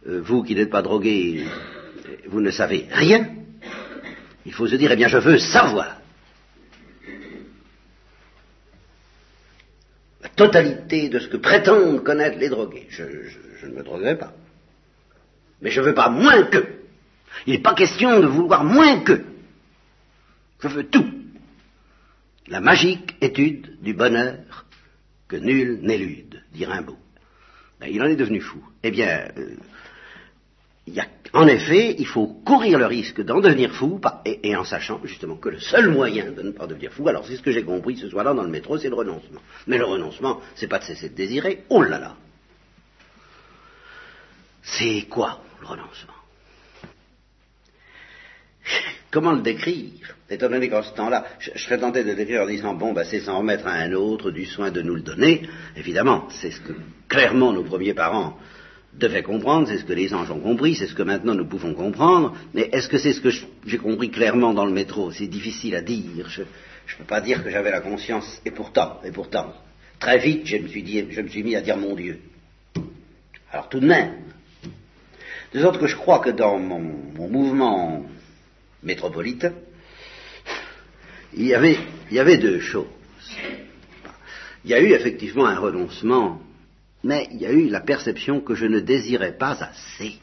euh, 0.08 0.20
vous 0.22 0.42
qui 0.42 0.56
n'êtes 0.56 0.72
pas 0.72 0.82
drogué, 0.82 1.46
vous 2.28 2.42
ne 2.42 2.50
savez 2.50 2.88
rien, 2.92 3.36
il 4.48 4.52
faut 4.52 4.66
se 4.66 4.78
dire, 4.78 4.92
eh 4.92 4.96
bien, 4.96 5.10
je 5.10 5.20
veux 5.20 5.38
savoir. 5.38 6.02
Totalité 10.38 11.10
de 11.10 11.20
ce 11.20 11.28
que 11.28 11.38
prétendent 11.38 12.04
connaître 12.04 12.38
les 12.38 12.48
drogués. 12.48 12.88
Je, 12.90 13.04
ne 13.04 13.74
me 13.74 13.84
droguerai 13.84 14.18
pas. 14.18 14.34
Mais 15.62 15.72
je 15.72 15.82
ne 15.82 15.88
veux 15.88 15.94
pas 15.94 16.10
moins 16.10 16.44
qu'eux. 16.44 16.68
Il 17.46 17.54
n'est 17.54 17.62
pas 17.62 17.74
question 17.74 18.20
de 18.22 18.28
vouloir 18.28 18.64
moins 18.64 19.02
qu'eux. 19.02 19.26
Je 20.62 20.68
veux 20.70 20.86
tout 20.86 21.06
la 22.48 22.62
magique 22.62 23.16
étude 23.22 23.78
du 23.82 23.94
bonheur 23.94 24.66
que 25.28 25.36
nul 25.36 25.80
n'élude, 25.82 26.42
dit 26.54 26.66
Rimbaud. 26.66 26.98
Ben, 27.80 27.88
il 27.92 28.02
en 28.02 28.06
est 28.06 28.16
devenu 28.16 28.40
fou. 28.40 28.64
Eh 28.84 28.92
bien, 28.92 29.28
euh, 29.38 29.56
en 31.34 31.48
effet, 31.48 31.96
il 32.00 32.08
faut 32.08 32.28
courir 32.46 32.80
le 32.80 32.86
risque 32.86 33.22
d'en 33.22 33.42
devenir 33.42 33.72
fou, 33.72 34.00
et, 34.26 34.56
en 34.56 34.64
sachant 34.64 35.02
justement 35.04 35.36
que 35.36 35.50
le 35.50 35.60
seul 35.60 35.90
moyen 35.90 36.32
de 36.32 36.42
ne 36.42 36.52
pas 36.52 36.68
devenir 36.68 36.92
fou, 36.92 37.08
alors 37.08 37.26
c'est 37.26 37.36
ce 37.36 37.42
que 37.42 37.52
j'ai 37.52 37.64
compris 37.64 37.98
ce 37.98 38.10
soir-là 38.10 38.34
dans 38.34 38.44
le 38.44 38.50
métro, 38.50 38.78
c'est 38.78 38.90
le 38.90 38.96
renoncement. 38.96 39.42
Mais 39.68 39.78
le 39.78 39.86
renoncement, 39.86 40.42
c'est 40.56 40.68
pas 40.68 40.80
de 40.80 40.86
cesser 40.86 41.10
de 41.10 41.16
désirer, 41.16 41.64
oh 41.70 41.82
là 41.84 42.00
là. 42.00 42.16
C'est 44.64 45.06
quoi 45.10 45.42
le 45.62 45.68
renoncement? 45.68 46.14
Comment 49.12 49.34
le 49.34 49.42
décrire? 49.42 50.16
Étant 50.30 50.50
donné 50.50 50.70
qu'en 50.70 50.84
ce 50.84 50.94
temps-là, 50.94 51.26
je, 51.40 51.52
serais 51.58 51.78
tenté 51.78 52.04
de 52.04 52.10
le 52.10 52.16
décrire 52.16 52.44
en 52.44 52.48
disant, 52.48 52.74
bon, 52.74 52.94
bah, 52.94 53.06
c'est 53.06 53.22
s'en 53.22 53.40
remettre 53.40 53.68
à 53.68 53.74
un 53.74 53.94
autre 53.94 54.32
du 54.32 54.46
soin 54.46 54.72
de 54.72 54.82
nous 54.82 54.96
le 54.96 55.02
donner. 55.02 55.48
Évidemment, 55.76 56.28
c'est 56.30 56.52
ce 56.52 56.62
que 56.62 56.74
clairement 57.08 57.54
nos 57.54 57.64
premiers 57.64 57.94
parents 57.94 58.38
devaient 58.94 59.24
comprendre, 59.24 59.68
c'est 59.68 59.78
ce 59.78 59.86
que 59.86 59.94
les 59.94 60.14
anges 60.14 60.32
ont 60.32 60.40
compris, 60.40 60.76
c'est 60.76 60.88
ce 60.88 60.96
que 60.96 61.04
maintenant 61.04 61.36
nous 61.36 61.48
pouvons 61.48 61.74
comprendre. 61.74 62.36
Mais 62.54 62.70
est-ce 62.72 62.90
que 62.90 62.98
c'est 62.98 63.14
ce 63.14 63.22
que 63.22 63.30
j'ai 63.66 63.78
compris 63.78 64.10
clairement 64.10 64.54
dans 64.54 64.66
le 64.66 64.72
métro? 64.72 65.12
C'est 65.12 65.28
difficile 65.28 65.76
à 65.76 65.82
dire. 65.82 66.28
Je 66.30 66.42
ne 66.42 66.98
peux 67.00 67.04
pas 67.06 67.22
dire 67.22 67.44
que 67.44 67.50
j'avais 67.50 67.72
la 67.72 67.82
conscience. 67.82 68.42
Et 68.46 68.52
pourtant, 68.52 69.00
et 69.04 69.12
pourtant, 69.12 69.54
très 70.00 70.18
vite, 70.18 70.46
je 70.46 70.58
me 70.58 70.68
suis, 70.68 70.84
dit, 70.84 71.06
je 71.10 71.22
me 71.22 71.28
suis 71.28 71.44
mis 71.44 71.56
à 71.56 71.62
dire 71.62 71.78
mon 71.78 71.96
Dieu. 71.96 72.20
Alors 73.52 73.70
tout 73.70 73.80
de 73.80 73.88
même, 73.88 74.14
de 75.54 75.62
sorte 75.62 75.80
que 75.80 75.88
je 75.88 75.96
crois 75.96 76.20
que 76.20 76.30
dans 76.30 76.58
mon 76.60 76.80
mouvement 77.28 78.06
métropolitain, 78.84 79.54
il 81.34 81.46
y 81.46 81.54
avait, 81.54 81.78
il 82.10 82.18
y 82.18 82.20
avait 82.20 82.38
deux 82.38 82.60
choses. 82.60 82.88
Il 84.66 84.72
y 84.72 84.74
a 84.74 84.82
eu 84.82 84.92
effectivement 84.92 85.46
un 85.46 85.58
renoncement, 85.58 86.42
mais 87.04 87.28
il 87.32 87.38
y 87.38 87.46
a 87.46 87.52
eu 87.52 87.70
la 87.70 87.82
perception 87.82 88.42
que 88.42 88.56
je 88.56 88.66
ne 88.66 88.80
désirais 88.80 89.38
pas 89.38 89.58
assez. 89.62 90.18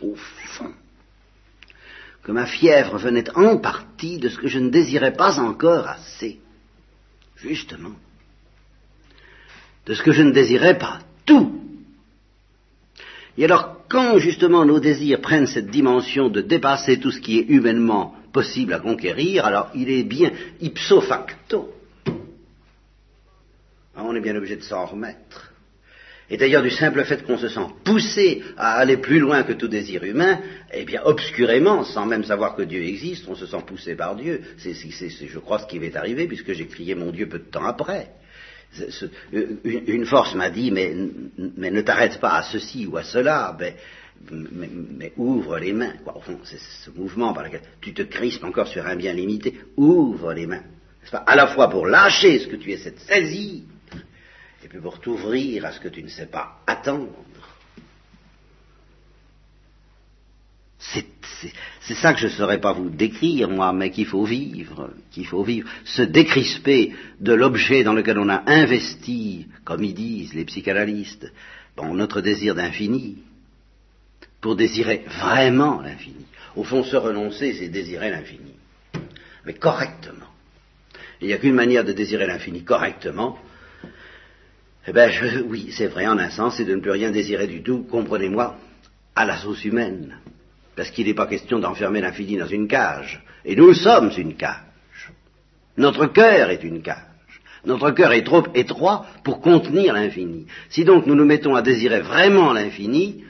Au 0.00 0.14
fond. 0.16 0.72
Que 2.22 2.32
ma 2.32 2.46
fièvre 2.46 2.98
venait 2.98 3.30
en 3.36 3.58
partie 3.58 4.18
de 4.18 4.28
ce 4.28 4.38
que 4.38 4.48
je 4.48 4.58
ne 4.58 4.70
désirais 4.70 5.12
pas 5.12 5.38
encore 5.38 5.86
assez. 5.86 6.40
Justement. 7.36 7.94
De 9.86 9.94
ce 9.94 10.02
que 10.02 10.12
je 10.12 10.22
ne 10.22 10.32
désirais 10.32 10.78
pas 10.78 11.00
tout. 11.26 11.60
Et 13.36 13.44
alors, 13.44 13.84
quand 13.88 14.18
justement 14.18 14.64
nos 14.64 14.80
désirs 14.80 15.20
prennent 15.20 15.46
cette 15.46 15.70
dimension 15.70 16.28
de 16.28 16.40
dépasser 16.40 16.98
tout 16.98 17.10
ce 17.10 17.20
qui 17.20 17.38
est 17.38 17.46
humainement 17.48 18.14
possible 18.32 18.72
à 18.72 18.80
conquérir, 18.80 19.44
alors 19.44 19.70
il 19.74 19.90
est 19.90 20.04
bien 20.04 20.32
ipso 20.60 21.00
facto. 21.00 21.72
Ah, 23.96 24.02
on 24.04 24.14
est 24.14 24.20
bien 24.20 24.36
obligé 24.36 24.56
de 24.56 24.62
s'en 24.62 24.86
remettre. 24.86 25.54
Et 26.30 26.36
d'ailleurs, 26.36 26.62
du 26.62 26.70
simple 26.70 27.04
fait 27.04 27.22
qu'on 27.24 27.36
se 27.36 27.48
sent 27.48 27.66
poussé 27.84 28.42
à 28.56 28.76
aller 28.76 28.96
plus 28.96 29.18
loin 29.18 29.42
que 29.42 29.52
tout 29.52 29.68
désir 29.68 30.04
humain, 30.04 30.40
eh 30.72 30.84
bien, 30.84 31.02
obscurément, 31.04 31.84
sans 31.84 32.06
même 32.06 32.24
savoir 32.24 32.56
que 32.56 32.62
Dieu 32.62 32.82
existe, 32.82 33.26
on 33.28 33.34
se 33.34 33.46
sent 33.46 33.62
poussé 33.66 33.94
par 33.94 34.16
Dieu. 34.16 34.40
C'est, 34.56 34.74
je 34.74 35.38
crois, 35.38 35.58
ce 35.58 35.66
qui 35.66 35.78
m'est 35.78 35.94
arrivé, 35.96 36.26
puisque 36.26 36.52
j'ai 36.52 36.66
crié 36.66 36.94
mon 36.94 37.10
Dieu 37.10 37.28
peu 37.28 37.38
de 37.38 37.44
temps 37.44 37.66
après. 37.66 38.08
Une 39.32 40.06
force 40.06 40.34
m'a 40.34 40.50
dit, 40.50 40.70
mais, 40.70 40.94
ne 41.36 41.80
t'arrête 41.82 42.18
pas 42.18 42.36
à 42.36 42.42
ceci 42.42 42.86
ou 42.86 42.96
à 42.96 43.04
cela, 43.04 43.56
mais, 44.30 45.12
ouvre 45.18 45.58
les 45.58 45.74
mains. 45.74 45.92
c'est 46.44 46.58
ce 46.58 46.90
mouvement 46.90 47.34
par 47.34 47.44
lequel 47.44 47.60
tu 47.82 47.92
te 47.92 48.02
crispes 48.02 48.44
encore 48.44 48.68
sur 48.68 48.86
un 48.86 48.96
bien 48.96 49.12
limité. 49.12 49.60
Ouvre 49.76 50.32
les 50.32 50.46
mains. 50.46 50.62
Pas? 51.10 51.18
À 51.18 51.36
la 51.36 51.48
fois 51.48 51.68
pour 51.68 51.86
lâcher 51.86 52.38
ce 52.38 52.48
que 52.48 52.56
tu 52.56 52.72
essaies 52.72 52.92
de 52.92 52.98
saisir, 52.98 53.60
et 54.64 54.68
puis 54.68 54.80
pour 54.80 54.98
t'ouvrir 54.98 55.66
à 55.66 55.72
ce 55.72 55.80
que 55.80 55.88
tu 55.88 56.02
ne 56.02 56.08
sais 56.08 56.26
pas 56.26 56.60
attendre. 56.66 57.12
C'est 61.80 61.94
ça 61.94 62.14
que 62.14 62.20
je 62.20 62.26
ne 62.26 62.32
saurais 62.32 62.60
pas 62.60 62.72
vous 62.72 62.88
décrire, 62.88 63.50
moi, 63.50 63.72
mais 63.72 63.90
qu'il 63.90 64.06
faut 64.06 64.24
vivre, 64.24 64.90
qu'il 65.10 65.26
faut 65.26 65.42
vivre. 65.42 65.68
Se 65.84 66.02
décrisper 66.02 66.94
de 67.20 67.34
l'objet 67.34 67.84
dans 67.84 67.92
lequel 67.92 68.18
on 68.18 68.28
a 68.30 68.42
investi, 68.46 69.46
comme 69.64 69.84
ils 69.84 69.94
disent 69.94 70.32
les 70.32 70.46
psychanalystes, 70.46 71.30
bon, 71.76 71.92
notre 71.94 72.22
désir 72.22 72.54
d'infini, 72.54 73.18
pour 74.40 74.56
désirer 74.56 75.04
vraiment 75.08 75.80
l'infini. 75.80 76.24
Au 76.56 76.64
fond, 76.64 76.84
se 76.84 76.96
renoncer, 76.96 77.52
c'est 77.54 77.68
désirer 77.68 78.10
l'infini. 78.10 78.54
Mais 79.44 79.54
correctement. 79.54 80.30
Il 81.20 81.26
n'y 81.26 81.34
a 81.34 81.38
qu'une 81.38 81.54
manière 81.54 81.84
de 81.84 81.92
désirer 81.92 82.26
l'infini 82.26 82.64
correctement, 82.64 83.38
Eh 84.86 84.92
bien, 84.92 85.08
oui, 85.48 85.70
c'est 85.70 85.86
vrai, 85.86 86.06
en 86.06 86.18
un 86.18 86.30
sens, 86.30 86.56
c'est 86.56 86.64
de 86.64 86.74
ne 86.74 86.80
plus 86.80 86.90
rien 86.90 87.10
désirer 87.10 87.46
du 87.46 87.62
tout, 87.62 87.84
comprenez-moi, 87.90 88.56
à 89.16 89.24
la 89.24 89.38
sauce 89.38 89.64
humaine. 89.64 90.18
Parce 90.76 90.90
qu'il 90.90 91.06
n'est 91.06 91.14
pas 91.14 91.26
question 91.26 91.58
d'enfermer 91.58 92.00
l'infini 92.00 92.36
dans 92.36 92.46
une 92.46 92.68
cage. 92.68 93.22
Et 93.44 93.56
nous 93.56 93.72
sommes 93.72 94.10
une 94.16 94.34
cage. 94.34 95.12
Notre 95.76 96.06
cœur 96.06 96.50
est 96.50 96.62
une 96.64 96.82
cage. 96.82 96.98
Notre 97.64 97.92
cœur 97.92 98.12
est 98.12 98.24
trop 98.24 98.44
étroit 98.54 99.06
pour 99.22 99.40
contenir 99.40 99.94
l'infini. 99.94 100.46
Si 100.68 100.84
donc 100.84 101.06
nous 101.06 101.14
nous 101.14 101.24
mettons 101.24 101.54
à 101.54 101.62
désirer 101.62 102.00
vraiment 102.00 102.52
l'infini, 102.52 103.24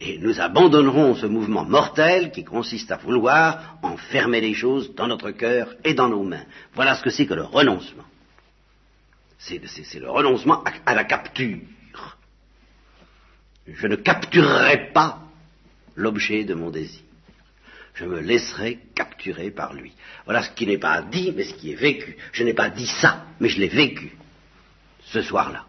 et 0.00 0.18
nous 0.18 0.40
abandonnerons 0.40 1.14
ce 1.14 1.26
mouvement 1.26 1.64
mortel 1.64 2.30
qui 2.30 2.42
consiste 2.42 2.90
à 2.90 2.96
vouloir 2.96 3.78
enfermer 3.82 4.40
les 4.40 4.54
choses 4.54 4.94
dans 4.94 5.06
notre 5.06 5.30
cœur 5.30 5.74
et 5.84 5.94
dans 5.94 6.08
nos 6.08 6.22
mains. 6.22 6.44
Voilà 6.74 6.94
ce 6.94 7.02
que 7.02 7.10
c'est 7.10 7.26
que 7.26 7.34
le 7.34 7.44
renoncement. 7.44 8.04
C'est 9.40 9.98
le 9.98 10.10
renoncement 10.10 10.62
à, 10.84 10.94
la 10.94 11.04
capture. 11.04 11.58
Je 13.66 13.86
ne 13.86 13.96
capturerai 13.96 14.92
pas 14.92 15.22
l'objet 15.96 16.44
de 16.44 16.54
mon 16.54 16.70
désir. 16.70 17.00
Je 17.94 18.04
me 18.04 18.20
laisserai 18.20 18.78
capturer 18.94 19.50
par 19.50 19.72
lui. 19.72 19.92
Voilà 20.26 20.42
ce 20.42 20.50
qui 20.50 20.66
n'est 20.66 20.78
pas 20.78 21.02
dit, 21.02 21.32
mais 21.34 21.44
ce 21.44 21.54
qui 21.54 21.72
est 21.72 21.76
vécu. 21.76 22.16
Je 22.32 22.44
n'ai 22.44 22.54
pas 22.54 22.68
dit 22.68 22.86
ça, 22.86 23.26
mais 23.40 23.48
je 23.48 23.58
l'ai 23.58 23.68
vécu 23.68 24.12
ce 25.04 25.22
soir-là. 25.22 25.64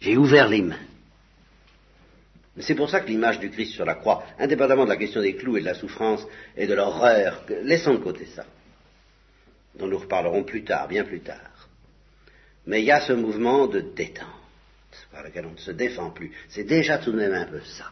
J'ai 0.00 0.16
ouvert 0.16 0.48
les 0.48 0.62
mains. 0.62 0.78
C'est 2.60 2.74
pour 2.74 2.88
ça 2.88 3.00
que 3.00 3.08
l'image 3.08 3.40
du 3.40 3.50
Christ 3.50 3.72
sur 3.72 3.84
la 3.84 3.94
croix, 3.94 4.24
indépendamment 4.38 4.84
de 4.84 4.90
la 4.90 4.96
question 4.96 5.22
des 5.22 5.36
clous 5.36 5.56
et 5.56 5.60
de 5.60 5.66
la 5.66 5.74
souffrance 5.74 6.24
et 6.56 6.66
de 6.66 6.74
l'horreur, 6.74 7.42
laissons 7.62 7.94
de 7.94 7.98
côté 7.98 8.26
ça, 8.26 8.44
dont 9.74 9.86
nous 9.86 9.98
reparlerons 9.98 10.44
plus 10.44 10.62
tard, 10.62 10.86
bien 10.86 11.04
plus 11.04 11.20
tard. 11.20 11.51
Mais 12.66 12.80
il 12.80 12.86
y 12.86 12.92
a 12.92 13.00
ce 13.00 13.12
mouvement 13.12 13.66
de 13.66 13.80
détente 13.80 14.26
par 15.10 15.22
lequel 15.22 15.46
on 15.46 15.52
ne 15.52 15.58
se 15.58 15.70
défend 15.70 16.10
plus. 16.10 16.32
C'est 16.48 16.64
déjà 16.64 16.98
tout 16.98 17.12
de 17.12 17.16
même 17.16 17.34
un 17.34 17.44
peu 17.44 17.60
ça. 17.60 17.90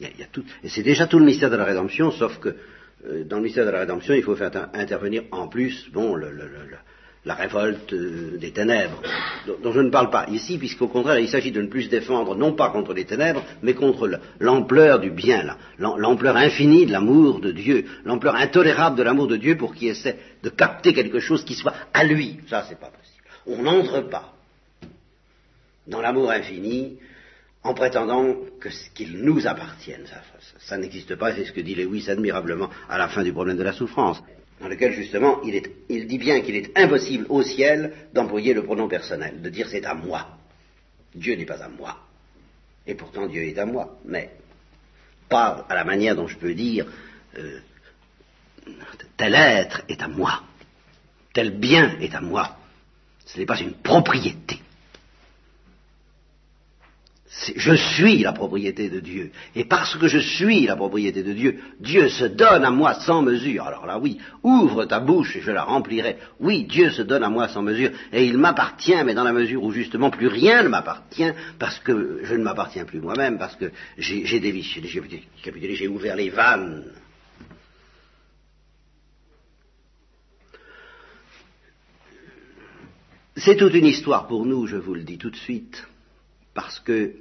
Il 0.00 0.06
y 0.18 0.22
a, 0.22 0.26
tout, 0.26 0.44
et 0.64 0.68
c'est 0.68 0.82
déjà 0.82 1.06
tout 1.06 1.20
le 1.20 1.24
mystère 1.24 1.50
de 1.50 1.56
la 1.56 1.64
rédemption, 1.64 2.10
sauf 2.10 2.38
que 2.40 2.56
euh, 3.06 3.22
dans 3.24 3.36
le 3.36 3.44
mystère 3.44 3.64
de 3.64 3.70
la 3.70 3.80
rédemption, 3.80 4.14
il 4.14 4.24
faut 4.24 4.34
faire 4.34 4.50
intervenir 4.74 5.22
en 5.30 5.46
plus, 5.46 5.88
bon, 5.92 6.16
la 6.16 7.34
révolte 7.34 7.92
euh, 7.92 8.36
des 8.36 8.50
ténèbres, 8.50 9.00
dont 9.62 9.72
je 9.72 9.80
ne 9.80 9.90
parle 9.90 10.10
pas 10.10 10.26
ici, 10.30 10.58
puisqu'au 10.58 10.88
contraire, 10.88 11.20
il 11.20 11.28
s'agit 11.28 11.52
de 11.52 11.62
ne 11.62 11.68
plus 11.68 11.84
se 11.84 11.90
défendre, 11.90 12.34
non 12.34 12.54
pas 12.54 12.70
contre 12.70 12.92
les 12.92 13.04
ténèbres, 13.04 13.44
mais 13.62 13.74
contre 13.74 14.18
l'ampleur 14.40 14.98
du 14.98 15.10
bien, 15.10 15.56
l'ampleur 15.78 16.36
infinie 16.36 16.86
de 16.86 16.92
l'amour 16.92 17.38
de 17.38 17.52
Dieu, 17.52 17.84
l'ampleur 18.04 18.34
intolérable 18.34 18.96
de 18.96 19.04
l'amour 19.04 19.28
de 19.28 19.36
Dieu 19.36 19.56
pour 19.56 19.76
qui 19.76 19.86
essaie 19.86 20.18
de 20.42 20.48
capter 20.48 20.92
quelque 20.92 21.20
chose 21.20 21.44
qui 21.44 21.54
soit 21.54 21.74
à 21.92 22.02
lui. 22.02 22.40
Ça, 22.48 22.66
c'est 22.68 22.80
pas 22.80 22.88
possible. 22.90 23.13
On 23.46 23.62
n'entre 23.62 24.00
pas 24.02 24.34
dans 25.86 26.00
l'amour 26.00 26.30
infini 26.30 26.98
en 27.62 27.74
prétendant 27.74 28.36
que 28.60 28.68
qu'il 28.94 29.18
nous 29.18 29.46
appartienne. 29.46 30.06
Ça, 30.58 30.76
n'existe 30.76 31.16
pas, 31.16 31.34
c'est 31.34 31.44
ce 31.44 31.52
que 31.52 31.60
dit 31.60 31.74
Lewis 31.74 32.10
admirablement 32.10 32.70
à 32.88 32.98
la 32.98 33.08
fin 33.08 33.22
du 33.22 33.32
problème 33.32 33.56
de 33.56 33.62
la 33.62 33.72
souffrance 33.72 34.22
dans 34.60 34.68
lequel 34.68 34.92
justement 34.92 35.42
il, 35.42 36.06
dit 36.06 36.18
bien 36.18 36.40
qu'il 36.40 36.56
est 36.56 36.76
impossible 36.78 37.26
au 37.28 37.42
ciel 37.42 37.92
d'employer 38.12 38.54
le 38.54 38.62
pronom 38.62 38.88
personnel, 38.88 39.42
de 39.42 39.50
dire 39.50 39.68
c'est 39.68 39.84
à 39.84 39.94
moi. 39.94 40.38
Dieu 41.14 41.34
n'est 41.34 41.44
pas 41.44 41.62
à 41.62 41.68
moi. 41.68 41.98
Et 42.86 42.94
pourtant 42.94 43.26
Dieu 43.26 43.42
est 43.42 43.58
à 43.58 43.66
moi, 43.66 43.98
mais 44.04 44.30
pas 45.28 45.66
à 45.68 45.74
la 45.74 45.84
manière 45.84 46.14
dont 46.14 46.28
je 46.28 46.36
peux 46.36 46.54
dire 46.54 46.86
euh, 47.36 47.58
tel 49.16 49.34
être 49.34 49.82
est 49.88 50.00
à 50.02 50.08
moi, 50.08 50.42
tel 51.32 51.58
bien 51.58 51.98
est 52.00 52.14
à 52.14 52.20
moi. 52.20 52.56
Ce 53.26 53.38
n'est 53.38 53.46
pas 53.46 53.60
une 53.60 53.72
propriété 53.72 54.60
je 57.56 57.74
suis 57.74 58.18
la 58.18 58.32
propriété 58.32 58.88
de 58.88 59.00
Dieu. 59.00 59.30
Et 59.54 59.64
parce 59.64 59.96
que 59.96 60.06
je 60.06 60.18
suis 60.18 60.66
la 60.66 60.76
propriété 60.76 61.22
de 61.22 61.32
Dieu, 61.32 61.58
Dieu 61.80 62.08
se 62.08 62.24
donne 62.24 62.64
à 62.64 62.70
moi 62.70 62.94
sans 62.94 63.22
mesure. 63.22 63.64
Alors 63.64 63.86
là, 63.86 63.98
oui, 63.98 64.18
ouvre 64.42 64.84
ta 64.84 65.00
bouche 65.00 65.36
et 65.36 65.40
je 65.40 65.50
la 65.50 65.64
remplirai. 65.64 66.16
Oui, 66.40 66.64
Dieu 66.64 66.90
se 66.90 67.02
donne 67.02 67.24
à 67.24 67.28
moi 67.28 67.48
sans 67.48 67.62
mesure. 67.62 67.90
Et 68.12 68.24
il 68.24 68.38
m'appartient, 68.38 69.02
mais 69.04 69.14
dans 69.14 69.24
la 69.24 69.32
mesure 69.32 69.62
où 69.62 69.72
justement 69.72 70.10
plus 70.10 70.28
rien 70.28 70.62
ne 70.62 70.68
m'appartient, 70.68 71.32
parce 71.58 71.78
que 71.80 72.20
je 72.22 72.34
ne 72.34 72.42
m'appartiens 72.42 72.84
plus 72.84 73.00
moi-même, 73.00 73.38
parce 73.38 73.56
que 73.56 73.70
j'ai 73.98 74.40
dévissé, 74.40 74.80
j'ai 74.84 75.74
j'ai 75.74 75.88
ouvert 75.88 76.16
les 76.16 76.30
vannes. 76.30 76.84
C'est 83.36 83.56
toute 83.56 83.74
une 83.74 83.86
histoire 83.86 84.28
pour 84.28 84.46
nous, 84.46 84.66
je 84.68 84.76
vous 84.76 84.94
le 84.94 85.02
dis 85.02 85.18
tout 85.18 85.30
de 85.30 85.36
suite, 85.36 85.84
parce 86.54 86.78
que 86.78 87.14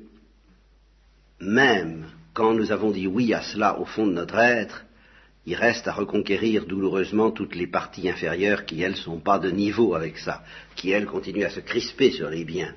même 1.39 2.05
quand 2.33 2.53
nous 2.53 2.71
avons 2.71 2.91
dit 2.91 3.07
oui 3.07 3.33
à 3.33 3.41
cela 3.41 3.79
au 3.79 3.85
fond 3.85 4.05
de 4.05 4.13
notre 4.13 4.37
être, 4.37 4.85
il 5.45 5.55
reste 5.55 5.87
à 5.87 5.93
reconquérir 5.93 6.65
douloureusement 6.65 7.31
toutes 7.31 7.55
les 7.55 7.65
parties 7.65 8.09
inférieures 8.09 8.65
qui, 8.65 8.81
elles, 8.81 8.91
ne 8.91 8.97
sont 8.97 9.19
pas 9.19 9.39
de 9.39 9.49
niveau 9.49 9.95
avec 9.95 10.19
ça, 10.19 10.43
qui, 10.75 10.91
elles, 10.91 11.07
continuent 11.07 11.45
à 11.45 11.49
se 11.49 11.59
crisper 11.59 12.11
sur 12.11 12.29
les 12.29 12.45
biens. 12.45 12.73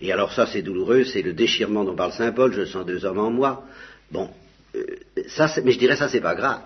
Et 0.00 0.10
alors 0.10 0.32
ça, 0.32 0.46
c'est 0.46 0.62
douloureux, 0.62 1.04
c'est 1.04 1.22
le 1.22 1.34
déchirement 1.34 1.84
dont 1.84 1.94
parle 1.94 2.12
Saint 2.12 2.32
Paul, 2.32 2.54
je 2.54 2.64
sens 2.64 2.86
deux 2.86 3.04
hommes 3.04 3.18
en 3.18 3.30
moi. 3.30 3.64
Bon, 4.10 4.30
euh, 4.74 4.84
ça, 5.28 5.48
mais 5.62 5.72
je 5.72 5.78
dirais 5.78 5.96
ça, 5.96 6.08
c'est 6.08 6.20
pas 6.20 6.34
grave. 6.34 6.62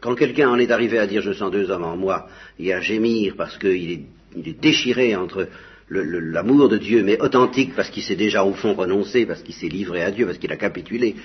Quand 0.00 0.14
quelqu'un 0.14 0.50
en 0.50 0.58
est 0.58 0.70
arrivé 0.70 0.98
à 0.98 1.06
dire 1.06 1.22
je 1.22 1.32
sens 1.32 1.50
deux 1.50 1.70
hommes 1.70 1.84
en 1.84 1.96
moi, 1.96 2.28
et 2.58 2.72
à 2.72 2.80
gémir 2.80 3.34
parce 3.36 3.56
qu'il 3.58 3.90
est, 3.90 4.60
déchiré 4.60 5.16
entre 5.16 5.48
l'amour 5.90 6.68
de 6.68 6.76
Dieu, 6.76 7.02
mais 7.02 7.20
authentique 7.20 7.74
parce 7.74 7.90
qu'il 7.90 8.02
s'est 8.02 8.16
déjà 8.16 8.44
au 8.44 8.52
fond 8.52 8.74
renoncé, 8.74 9.26
parce 9.26 9.42
qu'il 9.42 9.54
s'est 9.54 9.68
livré 9.68 10.02
à 10.02 10.10
Dieu, 10.10 10.26
parce 10.26 10.38
qu'il 10.38 10.52
a 10.52 10.56
capitulé. 10.56 11.16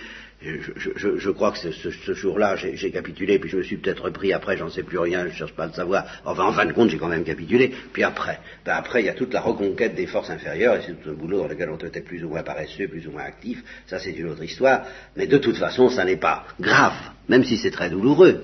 Je, 0.42 1.30
crois 1.30 1.54
que 1.54 1.72
ce, 1.72 2.14
jour-là, 2.14 2.58
j'ai 2.58 2.92
capitulé, 2.92 3.40
puis 3.40 3.50
je 3.50 3.58
me 3.58 3.64
suis 3.64 3.78
peut-être 3.78 4.04
repris 4.04 4.34
après, 4.34 4.58
j'en 4.58 4.70
sais 4.70 4.84
plus 4.84 4.98
rien, 4.98 5.28
je 5.28 5.34
cherche 5.34 5.54
pas 5.54 5.64
à 5.64 5.68
le 5.68 5.74
savoir. 5.74 6.06
Enfin, 6.26 6.44
en 6.44 6.52
fin 6.52 6.66
de 6.66 6.74
compte, 6.74 6.90
j'ai 6.90 6.98
quand 6.98 7.08
même 7.08 7.24
capitulé. 7.24 7.74
Puis 7.94 8.04
après, 8.04 8.40
ben 8.66 8.74
après, 8.74 9.02
il 9.02 9.06
y 9.06 9.10
a 9.10 9.14
toute 9.14 9.34
la 9.34 9.40
reconquête 9.40 9.96
des 9.96 10.06
forces 10.06 10.30
inférieures, 10.30 10.76
et 10.76 10.82
c'est 10.86 11.02
tout 11.02 11.10
un 11.10 11.14
boulot 11.14 11.40
dans 11.40 11.48
lequel 11.48 11.70
on 11.70 11.78
être 11.78 12.04
plus 12.04 12.24
ou 12.26 12.30
moins 12.30 12.44
paresseux, 12.44 12.88
plus 12.88 13.08
ou 13.08 13.12
moins 13.12 13.24
actif. 13.24 13.64
Ça, 13.88 14.00
c'est 14.00 14.12
une 14.12 14.30
autre 14.30 14.44
histoire. 14.44 14.86
Mais 15.16 15.28
de 15.28 15.38
toute 15.38 15.58
façon, 15.58 15.90
ça 15.90 16.04
n'est 16.04 16.18
pas 16.18 16.46
grave, 16.60 16.98
même 17.30 17.46
si 17.46 17.58
c'est 17.58 17.72
très 17.72 17.90
douloureux. 17.90 18.44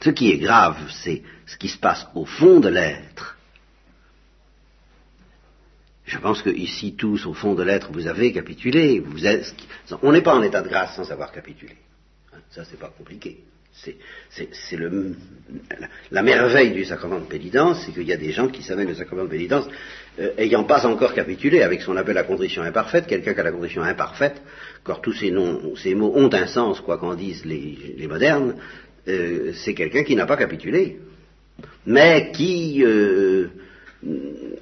Ce 0.00 0.10
qui 0.10 0.30
est 0.30 0.38
grave, 0.38 0.76
c'est 1.02 1.22
ce 1.46 1.56
qui 1.56 1.68
se 1.68 1.78
passe 1.78 2.06
au 2.14 2.26
fond 2.26 2.60
de 2.60 2.68
l'être 2.68 3.33
je 6.04 6.18
pense 6.18 6.42
que 6.42 6.50
ici, 6.50 6.94
tous, 6.96 7.26
au 7.26 7.32
fond 7.32 7.54
de 7.54 7.62
l'être, 7.62 7.90
vous 7.92 8.06
avez 8.06 8.32
capitulé. 8.32 9.02
On 10.02 10.12
n'est 10.12 10.20
pas 10.20 10.34
en 10.34 10.42
état 10.42 10.60
de 10.60 10.68
grâce 10.68 10.96
sans 10.96 11.10
avoir 11.10 11.32
capitulé. 11.32 11.76
Hein, 12.32 12.40
ça, 12.50 12.64
c'est 12.64 12.78
pas 12.78 12.92
compliqué. 12.96 13.38
C'est 13.76 13.96
la 16.12 16.22
merveille 16.22 16.70
du 16.72 16.84
sacrement 16.84 17.18
de 17.18 17.24
pénitence, 17.24 17.82
c'est 17.84 17.92
qu'il 17.92 18.06
y 18.06 18.12
a 18.12 18.16
des 18.16 18.30
gens 18.30 18.46
qui 18.46 18.62
s'amènent 18.62 18.86
le 18.86 18.94
sacrement 18.94 19.24
de 19.24 19.28
pénitence 19.28 19.66
euh, 20.20 20.30
ayant 20.38 20.62
pas 20.62 20.86
encore 20.86 21.12
capitulé 21.12 21.60
avec 21.60 21.80
ce 21.80 21.86
qu'on 21.86 21.96
appelle 21.96 22.14
la 22.14 22.22
condition 22.22 22.62
imparfaite. 22.62 23.08
Quelqu'un 23.08 23.34
qui 23.34 23.40
a 23.40 23.42
la 23.42 23.50
condition 23.50 23.82
imparfaite, 23.82 24.40
car 24.86 25.00
tous 25.00 25.12
ces, 25.14 25.32
noms, 25.32 25.74
ces 25.74 25.96
mots 25.96 26.12
ont 26.14 26.32
un 26.32 26.46
sens, 26.46 26.80
quoi 26.80 26.98
qu'en 26.98 27.16
disent 27.16 27.44
les, 27.44 28.06
modernes, 28.06 28.54
euh, 29.08 29.52
c'est 29.54 29.74
quelqu'un 29.74 30.04
qui 30.04 30.14
n'a 30.14 30.26
pas 30.26 30.36
capitulé, 30.36 31.00
mais 31.84 32.30
qui 32.32 32.84
euh, 32.84 33.48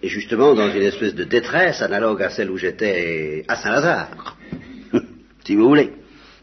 et 0.03 0.09
justement 0.09 0.55
dans 0.55 0.71
une 0.71 0.83
espèce 0.83 1.15
de 1.15 1.25
détresse 1.25 1.83
analogue 1.83 2.23
à 2.23 2.31
celle 2.31 2.51
où 2.51 2.57
j'étais 2.57 3.45
à 3.49 3.57
Saint-Lazare, 3.57 4.37
si 5.45 5.55
vous 5.55 5.69
voulez. 5.69 5.93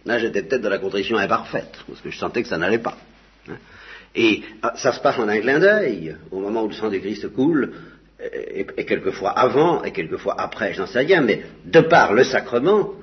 Là, 0.06 0.18
j'étais 0.18 0.44
peut-être 0.44 0.62
dans 0.62 0.70
la 0.70 0.80
contrition 0.80 1.18
imparfaite, 1.18 1.78
parce 1.88 2.02
que 2.02 2.10
je 2.10 2.18
sentais 2.18 2.42
que 2.42 2.48
ça 2.48 2.58
n'allait 2.58 2.80
pas. 2.80 2.98
Et 4.16 4.42
ah, 4.62 4.74
ça 4.76 4.92
se 4.94 5.00
passe 5.02 5.20
en 5.20 5.28
un 5.28 5.40
clin 5.40 5.60
d'œil, 5.60 6.16
au 6.32 6.40
moment 6.40 6.64
où 6.64 6.70
le 6.70 6.74
sang 6.74 6.90
du 6.90 7.00
Christ 7.00 7.28
coule, 7.34 7.74
et, 8.22 8.86
quelquefois 8.86 9.32
avant, 9.32 9.84
et 9.84 9.92
quelquefois 9.92 10.36
après, 10.40 10.74
j'en 10.74 10.88
sais 10.88 11.00
rien, 11.00 11.22
mais 11.22 11.44
de 11.66 11.80
par 11.82 12.14
le 12.14 12.24
sacrement, 12.24 12.94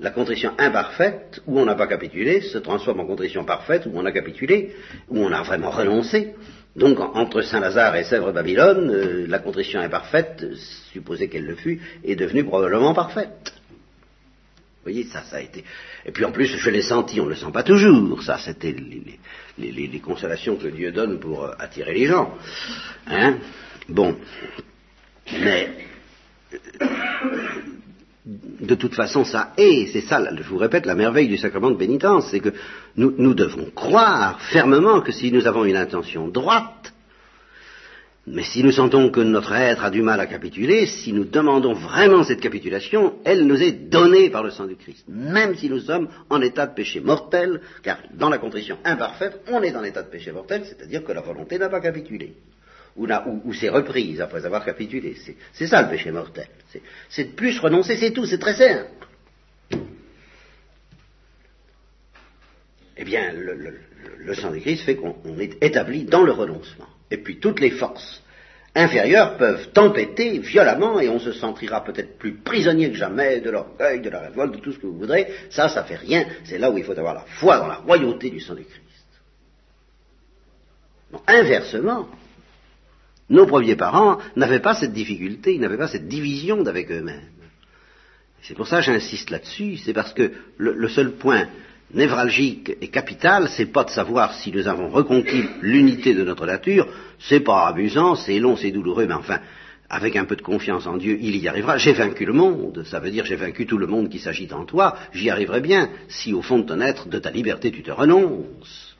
la 0.00 0.10
contrition 0.10 0.52
imparfaite, 0.58 1.40
où 1.46 1.58
on 1.58 1.64
n'a 1.64 1.74
pas 1.74 1.86
capitulé, 1.86 2.42
se 2.42 2.58
transforme 2.58 3.00
en 3.00 3.06
contrition 3.06 3.44
parfaite, 3.44 3.86
où 3.86 3.92
on 3.94 4.04
a 4.04 4.12
capitulé, 4.12 4.74
où 5.08 5.18
on 5.18 5.32
a 5.32 5.42
vraiment 5.42 5.70
renoncé, 5.70 6.34
donc, 6.76 7.00
entre 7.00 7.40
Saint-Lazare 7.40 7.96
et 7.96 8.04
Sèvres-Babylone, 8.04 8.90
euh, 8.90 9.26
la 9.26 9.38
contrition 9.38 9.80
imparfaite, 9.80 10.44
supposé 10.92 11.28
qu'elle 11.28 11.46
le 11.46 11.56
fût, 11.56 11.80
est 12.04 12.16
devenue 12.16 12.44
probablement 12.44 12.92
parfaite. 12.92 13.54
Vous 14.84 14.92
voyez, 14.92 15.04
ça, 15.04 15.22
ça 15.22 15.38
a 15.38 15.40
été. 15.40 15.64
Et 16.04 16.12
puis 16.12 16.24
en 16.26 16.32
plus, 16.32 16.46
je 16.46 16.70
l'ai 16.70 16.82
senti, 16.82 17.18
on 17.18 17.24
ne 17.24 17.30
le 17.30 17.34
sent 17.34 17.50
pas 17.52 17.62
toujours. 17.62 18.22
Ça, 18.22 18.36
c'était 18.38 18.76
les, 19.58 20.00
consolations 20.00 20.56
que 20.56 20.68
Dieu 20.68 20.92
donne 20.92 21.18
pour 21.18 21.44
euh, 21.44 21.52
attirer 21.58 21.94
les 21.94 22.06
gens. 22.06 22.36
Hein 23.06 23.38
Bon. 23.88 24.14
Mais 25.32 25.70
de 28.66 28.74
toute 28.74 28.94
façon, 28.94 29.24
ça 29.24 29.52
est, 29.56 29.86
c'est 29.92 30.02
ça, 30.02 30.22
je 30.36 30.42
vous 30.42 30.58
répète, 30.58 30.86
la 30.86 30.94
merveille 30.94 31.28
du 31.28 31.38
sacrement 31.38 31.70
de 31.70 31.76
pénitence, 31.76 32.28
c'est 32.30 32.40
que 32.40 32.52
nous, 32.96 33.34
devons 33.34 33.70
croire 33.74 34.40
fermement 34.40 35.00
que 35.00 35.12
si 35.12 35.32
nous 35.32 35.46
avons 35.46 35.64
une 35.64 35.76
intention 35.76 36.28
droite, 36.28 36.92
Mais 38.28 38.42
si 38.42 38.64
nous 38.64 38.72
sentons 38.72 39.10
que 39.10 39.20
notre 39.20 39.52
être 39.52 39.84
a 39.84 39.90
du 39.90 40.02
mal 40.02 40.18
à 40.18 40.26
capituler, 40.26 40.86
si 40.86 41.12
nous 41.12 41.24
demandons 41.24 41.74
vraiment 41.74 42.24
cette 42.24 42.40
capitulation, 42.40 43.14
elle 43.24 43.46
nous 43.46 43.62
est 43.62 43.88
donnée 43.88 44.30
par 44.30 44.42
le 44.42 44.50
sang 44.50 44.66
du 44.66 44.74
Christ, 44.74 45.04
même 45.06 45.54
si 45.54 45.70
nous 45.70 45.78
sommes 45.78 46.08
en 46.28 46.40
état 46.40 46.66
de 46.66 46.74
péché 46.74 46.98
mortel, 46.98 47.60
car 47.84 47.98
dans 48.14 48.28
la 48.28 48.38
contrition 48.38 48.78
imparfaite, 48.84 49.42
on 49.48 49.62
est 49.62 49.76
en 49.76 49.84
état 49.84 50.02
de 50.02 50.10
péché 50.10 50.32
mortel, 50.32 50.64
c'est-à-dire 50.64 51.04
que 51.04 51.12
la 51.12 51.20
volonté 51.20 51.56
n'a 51.56 51.68
pas 51.68 51.80
capitulé, 51.80 52.34
ou, 52.96 53.06
ou, 53.06 53.52
reprise 53.72 54.20
après 54.20 54.44
avoir 54.44 54.64
capitulé. 54.64 55.16
C'est 55.52 55.66
ça 55.66 55.82
le 55.82 55.88
péché 55.88 56.10
mortel. 56.10 56.48
C'est 57.08 57.24
de 57.24 57.32
plus 57.32 57.58
renoncer, 57.58 57.96
c'est 57.96 58.12
tout, 58.12 58.26
c'est 58.26 58.38
très 58.38 58.54
simple. 58.54 58.90
Eh 62.98 63.04
bien, 63.04 63.32
le 63.32 64.34
sang 64.34 64.50
du 64.50 64.60
Christ 64.60 64.84
fait 64.84 64.96
qu'on 64.96 65.38
est 65.38 65.62
établi 65.62 66.04
dans 66.04 66.22
le 66.22 66.32
renoncement. 66.32 66.88
Et 67.10 67.18
puis 67.18 67.38
toutes 67.38 67.60
les 67.60 67.70
forces 67.70 68.22
inférieures 68.76 69.36
peuvent 69.38 69.70
tempêter 69.72 70.38
violemment 70.38 71.00
et 71.00 71.08
on 71.08 71.18
se 71.18 71.32
sentira 71.32 71.82
peut-être 71.82 72.18
plus 72.18 72.34
prisonnier 72.34 72.90
que 72.90 72.96
jamais 72.96 73.40
de 73.40 73.50
l'orgueil, 73.50 74.00
de 74.00 74.10
la 74.10 74.20
révolte, 74.20 74.56
de 74.56 74.60
tout 74.60 74.72
ce 74.72 74.78
que 74.78 74.86
vous 74.86 74.98
voudrez. 74.98 75.28
Ça, 75.50 75.68
ça 75.68 75.84
fait 75.84 75.96
rien. 75.96 76.26
C'est 76.44 76.58
là 76.58 76.70
où 76.70 76.76
il 76.76 76.84
faut 76.84 76.98
avoir 76.98 77.14
la 77.14 77.24
foi 77.38 77.58
dans 77.58 77.68
la 77.68 77.76
royauté 77.76 78.30
du 78.30 78.40
sang 78.40 78.54
du 78.54 78.64
Christ. 78.64 78.82
inversement, 81.26 82.08
nos 83.28 83.46
premiers 83.46 83.76
parents 83.76 84.18
n'avaient 84.36 84.60
pas 84.60 84.74
cette 84.74 84.92
difficulté, 84.92 85.54
ils 85.54 85.60
n'avaient 85.60 85.76
pas 85.76 85.88
cette 85.88 86.08
division 86.08 86.62
d'avec 86.62 86.90
eux-mêmes. 86.90 87.30
C'est 88.42 88.54
pour 88.54 88.68
ça 88.68 88.78
que 88.78 88.84
j'insiste 88.84 89.30
là-dessus, 89.30 89.78
c'est 89.78 89.92
parce 89.92 90.12
que 90.12 90.32
le 90.58 90.88
seul 90.88 91.12
point 91.12 91.48
névralgique 91.92 92.76
et 92.80 92.88
capital, 92.88 93.48
c'est 93.48 93.66
pas 93.66 93.84
de 93.84 93.90
savoir 93.90 94.34
si 94.34 94.52
nous 94.52 94.66
avons 94.68 94.88
reconquis 94.88 95.44
l'unité 95.62 96.14
de 96.14 96.24
notre 96.24 96.46
nature, 96.46 96.88
c'est 97.18 97.40
pas 97.40 97.66
amusant, 97.68 98.14
c'est 98.14 98.38
long, 98.38 98.56
c'est 98.56 98.70
douloureux, 98.70 99.06
mais 99.06 99.14
enfin, 99.14 99.40
avec 99.88 100.16
un 100.16 100.24
peu 100.24 100.36
de 100.36 100.42
confiance 100.42 100.86
en 100.86 100.96
Dieu, 100.96 101.16
il 101.20 101.36
y 101.36 101.48
arrivera. 101.48 101.78
J'ai 101.78 101.92
vaincu 101.92 102.24
le 102.24 102.32
monde, 102.32 102.84
ça 102.86 102.98
veut 102.98 103.10
dire 103.10 103.24
j'ai 103.24 103.36
vaincu 103.36 103.66
tout 103.66 103.78
le 103.78 103.86
monde 103.86 104.08
qui 104.08 104.18
s'agit 104.18 104.52
en 104.52 104.64
toi, 104.64 104.96
j'y 105.12 105.30
arriverai 105.30 105.60
bien, 105.60 105.90
si 106.08 106.32
au 106.32 106.42
fond 106.42 106.58
de 106.58 106.64
ton 106.64 106.80
être, 106.80 107.08
de 107.08 107.18
ta 107.18 107.30
liberté, 107.30 107.70
tu 107.70 107.82
te 107.82 107.90
renonces. 107.90 108.95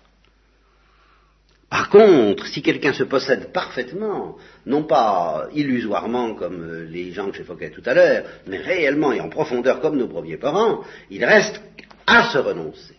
Par 1.69 1.91
contre, 1.91 2.47
si 2.47 2.63
quelqu'un 2.63 2.93
se 2.93 3.03
possède 3.03 3.53
parfaitement, 3.53 4.37
non 4.67 4.85
pas 4.85 5.49
illusoirement 5.53 6.35
comme 6.35 6.85
les 6.85 7.11
gens 7.13 7.31
que 7.31 7.37
j'évoquais 7.37 7.71
tout 7.71 7.83
à 7.85 7.95
l'heure, 7.95 8.25
mais 8.47 8.59
réellement 8.59 9.13
et 9.13 9.21
en 9.21 9.29
profondeur 9.29 9.81
comme 9.81 9.97
nos 9.97 10.07
premiers 10.07 10.37
parents, 10.37 10.85
il 11.11 11.25
reste 11.25 11.61
à 12.07 12.31
se 12.31 12.39
renoncer. 12.39 12.95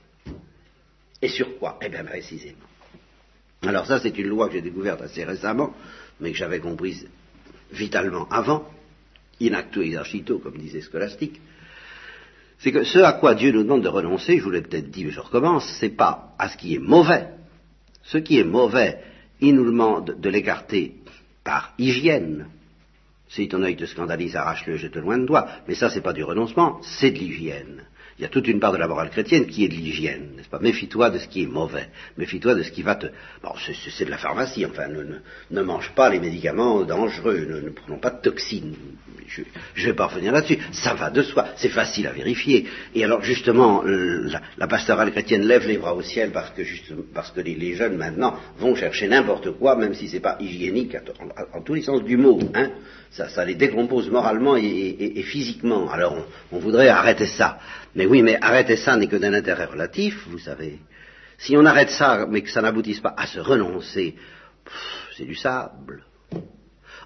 Et 1.21 1.29
sur 1.29 1.57
quoi? 1.57 1.79
Eh 1.81 1.87
bien 1.87 2.03
précisément. 2.03 2.57
Alors 3.63 3.85
ça, 3.85 3.99
c'est 3.99 4.17
une 4.17 4.27
loi 4.27 4.47
que 4.47 4.53
j'ai 4.53 4.61
découverte 4.61 5.01
assez 5.01 5.23
récemment, 5.23 5.73
mais 6.19 6.31
que 6.31 6.37
j'avais 6.37 6.59
comprise 6.59 7.07
vitalement 7.71 8.27
avant, 8.29 8.69
in 9.41 9.53
actu 9.53 9.81
exercito, 9.81 10.39
comme 10.39 10.57
disait 10.57 10.81
Scolastique, 10.81 11.41
c'est 12.59 12.71
que 12.71 12.83
ce 12.83 12.99
à 12.99 13.13
quoi 13.13 13.33
Dieu 13.33 13.51
nous 13.51 13.63
demande 13.63 13.83
de 13.83 13.87
renoncer, 13.87 14.37
je 14.37 14.43
vous 14.43 14.51
l'ai 14.51 14.61
peut-être 14.61 14.89
dit, 14.89 15.05
mais 15.05 15.11
je 15.11 15.19
recommence, 15.19 15.65
c'est 15.79 15.95
pas 15.95 16.35
à 16.37 16.49
ce 16.49 16.57
qui 16.57 16.75
est 16.75 16.79
mauvais. 16.79 17.27
Ce 18.07 18.17
qui 18.17 18.39
est 18.39 18.43
mauvais, 18.43 18.99
il 19.39 19.55
nous 19.55 19.65
demande 19.65 20.19
de 20.19 20.29
l'écarter 20.29 20.95
par 21.43 21.73
hygiène. 21.77 22.47
Si 23.29 23.47
ton 23.47 23.63
œil 23.63 23.75
te 23.75 23.85
scandalise, 23.85 24.35
arrache-le, 24.35 24.77
jette 24.77 24.95
loin 24.95 25.17
de 25.17 25.25
toi. 25.25 25.47
Mais 25.67 25.75
ça, 25.75 25.89
c'est 25.89 26.01
pas 26.01 26.13
du 26.13 26.23
renoncement, 26.23 26.79
c'est 26.81 27.11
de 27.11 27.19
l'hygiène 27.19 27.83
il 28.17 28.23
y 28.23 28.25
a 28.25 28.29
toute 28.29 28.47
une 28.47 28.59
part 28.59 28.71
de 28.71 28.77
la 28.77 28.87
morale 28.87 29.11
chrétienne 29.11 29.45
qui 29.45 29.63
est 29.63 29.67
de 29.67 29.75
l'hygiène, 29.75 30.31
n'est-ce 30.35 30.49
pas? 30.49 30.59
Méfie-toi 30.59 31.11
de 31.11 31.19
ce 31.19 31.27
qui 31.27 31.43
est 31.43 31.47
mauvais, 31.47 31.87
méfie-toi 32.17 32.55
de 32.55 32.63
ce 32.63 32.71
qui 32.71 32.81
va 32.81 32.95
te... 32.95 33.07
Bon, 33.43 33.51
c'est 33.95 34.05
de 34.05 34.09
la 34.09 34.17
pharmacie, 34.17 34.65
enfin, 34.65 34.87
ne, 34.87 35.61
mange 35.61 35.91
pas 35.93 36.09
les 36.09 36.19
médicaments 36.19 36.83
dangereux, 36.83 37.61
ne, 37.63 37.69
prenons 37.69 37.99
pas 37.99 38.09
de 38.09 38.21
toxines. 38.21 38.75
Je 39.27 39.41
ne 39.81 39.87
vais 39.87 39.93
pas 39.93 40.07
revenir 40.07 40.31
là-dessus, 40.31 40.57
ça 40.71 40.95
va 40.95 41.11
de 41.11 41.21
soi, 41.21 41.49
c'est 41.57 41.69
facile 41.69 42.07
à 42.07 42.11
vérifier. 42.11 42.65
Et 42.95 43.03
alors, 43.03 43.21
justement, 43.21 43.83
la, 43.85 44.67
pastorale 44.67 45.11
chrétienne 45.11 45.43
lève 45.43 45.67
les 45.67 45.77
bras 45.77 45.93
au 45.93 46.01
ciel 46.01 46.31
parce 46.31 46.49
que, 46.51 46.63
parce 47.13 47.31
que 47.31 47.41
les, 47.41 47.75
jeunes, 47.75 47.97
maintenant, 47.97 48.35
vont 48.57 48.73
chercher 48.73 49.07
n'importe 49.07 49.51
quoi, 49.51 49.75
même 49.75 49.93
si 49.93 50.07
c'est 50.07 50.21
pas 50.21 50.37
hygiénique, 50.39 50.97
en, 51.53 51.61
tous 51.61 51.75
les 51.75 51.81
sens 51.81 52.03
du 52.03 52.17
mot, 52.17 52.39
hein 52.55 52.71
ça, 53.11 53.45
les 53.45 53.55
décompose 53.55 54.09
moralement 54.09 54.55
et, 54.55 55.23
physiquement. 55.23 55.89
Alors 55.89 56.15
on, 56.51 56.59
voudrait 56.59 56.89
arrêter 56.89 57.25
ça. 57.25 57.59
Mais 57.95 58.05
oui, 58.05 58.21
mais 58.21 58.37
arrêter 58.41 58.77
ça 58.77 58.95
n'est 58.95 59.07
que 59.07 59.15
d'un 59.15 59.33
intérêt 59.33 59.65
relatif, 59.65 60.27
vous 60.27 60.39
savez. 60.39 60.79
Si 61.37 61.55
on 61.55 61.65
arrête 61.65 61.89
ça, 61.89 62.25
mais 62.27 62.41
que 62.41 62.49
ça 62.49 62.61
n'aboutisse 62.61 62.99
pas 62.99 63.13
à 63.15 63.27
se 63.27 63.39
renoncer, 63.39 64.15
c'est 65.15 65.25
du 65.25 65.35
sable. 65.35 66.03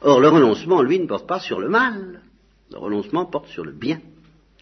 Or, 0.02 0.20
le 0.20 0.30
renoncement, 0.30 0.82
lui, 0.82 1.00
ne 1.00 1.06
porte 1.06 1.28
pas 1.28 1.39
sur 1.39 1.60
le 1.60 1.70
mal. 1.70 2.22
Le 2.72 2.78
renoncement 2.78 3.26
porte 3.26 3.48
sur 3.48 3.63
le 3.63 3.72
bien. 3.72 4.00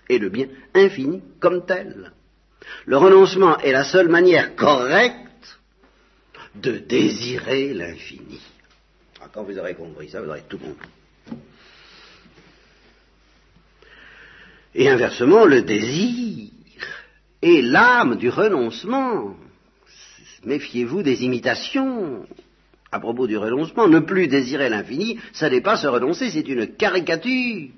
Et 0.10 0.18
le 0.18 0.30
bien 0.30 0.48
infini 0.74 1.22
comme 1.40 1.66
tel. 1.66 2.12
Le 2.86 2.98
renoncement 2.98 3.58
est 3.60 3.72
la 3.72 3.84
seule 3.84 4.10
manière 4.10 4.56
correcte 4.56 5.60
de 6.56 6.80
désirer 6.80 7.74
l'infini. 7.74 8.42
Ah, 9.22 9.28
quand 9.32 9.44
vous 9.44 9.58
aurez 9.58 9.76
compris 9.76 10.10
ça, 10.10 10.22
vous 10.22 10.30
aurez 10.30 10.44
tout 10.50 10.58
compris. 10.58 10.90
Et 14.76 14.90
inversement, 14.90 15.46
le 15.46 15.62
désir 15.62 16.50
est 17.42 17.62
l'âme 17.62 18.18
du 18.18 18.30
renoncement. 18.30 19.36
Méfiez-vous 20.44 21.04
des 21.04 21.24
imitations. 21.24 22.26
À 22.92 23.00
propos 23.00 23.28
du 23.28 23.38
renoncement, 23.38 23.88
ne 23.88 24.00
plus 24.00 24.28
désirer 24.28 24.68
l'infini, 24.68 25.20
ça 25.32 25.50
n'est 25.50 25.62
pas 25.62 25.78
se 25.78 25.86
renoncer, 25.86 26.32
c'est 26.32 26.48
une 26.48 26.68
caricature. 26.76 27.70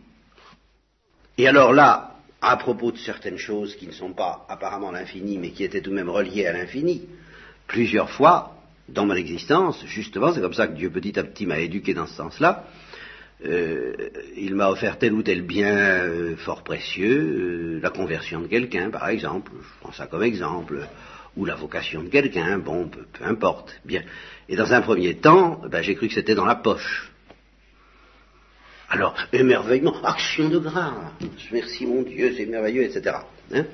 Et 1.38 1.48
alors 1.48 1.74
là, 1.74 2.16
à 2.42 2.56
propos 2.56 2.92
de 2.92 2.98
certaines 2.98 3.38
choses 3.38 3.76
qui 3.76 3.88
ne 3.88 3.92
sont 3.92 4.14
pas 4.14 4.46
apparemment 4.48 4.92
l'infini, 4.92 5.38
mais 5.38 5.52
qui 5.52 5.64
étaient 5.64 5.82
tout 5.82 5.90
de 5.90 5.96
même 5.96 6.10
reliées 6.10 6.46
à 6.46 6.54
l'infini, 6.54 7.08
plusieurs 7.68 8.10
fois, 8.10 8.56
dans 8.88 9.06
mon 9.06 9.16
existence, 9.16 9.84
justement, 9.86 10.34
c'est 10.34 10.42
comme 10.42 10.54
ça 10.54 10.68
que 10.68 10.76
Dieu 10.76 10.90
petit 10.90 11.18
à 11.20 11.24
petit 11.24 11.46
m'a 11.46 11.60
éduqué 11.60 11.94
dans 11.94 12.08
ce 12.08 12.16
sens-là, 12.16 12.66
euh, 13.44 13.94
il 14.38 14.54
m'a 14.56 14.70
offert 14.70 15.00
tel 15.00 15.14
ou 15.14 15.24
tel 15.24 15.42
bien 15.42 15.76
euh, 15.76 16.36
fort 16.38 16.64
précieux, 16.64 17.78
euh, 17.78 17.80
la 17.82 17.90
conversion 17.90 18.42
de 18.42 18.48
quelqu'un, 18.48 18.92
par 18.92 19.10
exemple, 19.10 19.52
je 19.60 19.80
prends 19.80 19.94
ça 19.94 20.06
comme 20.06 20.22
exemple, 20.22 20.88
ou 21.36 21.46
la 21.46 21.56
vocation 21.56 22.04
de 22.04 22.10
quelqu'un, 22.10 22.60
bon, 22.60 22.88
peu, 22.88 23.04
importe, 23.24 23.80
bien. 23.84 24.04
Et 24.48 24.56
dans 24.56 24.74
un 24.74 24.82
premier 24.82 25.16
temps, 25.16 25.62
ben, 25.70 25.82
j'ai 25.82 25.96
cru 25.96 26.08
que 26.08 26.14
c'était 26.14 26.36
dans 26.36 26.46
la 26.46 26.56
poche. 26.56 27.12
Alors, 28.90 29.16
émerveillement, 29.34 30.04
action 30.04 30.50
de 30.50 30.60
grâce, 30.60 30.94
merci 31.52 31.86
mon 31.86 32.04
Dieu, 32.04 32.34
c'est 32.38 32.46
merveilleux, 32.46 32.84
etc. 32.84 33.16
Hein? 33.54 33.66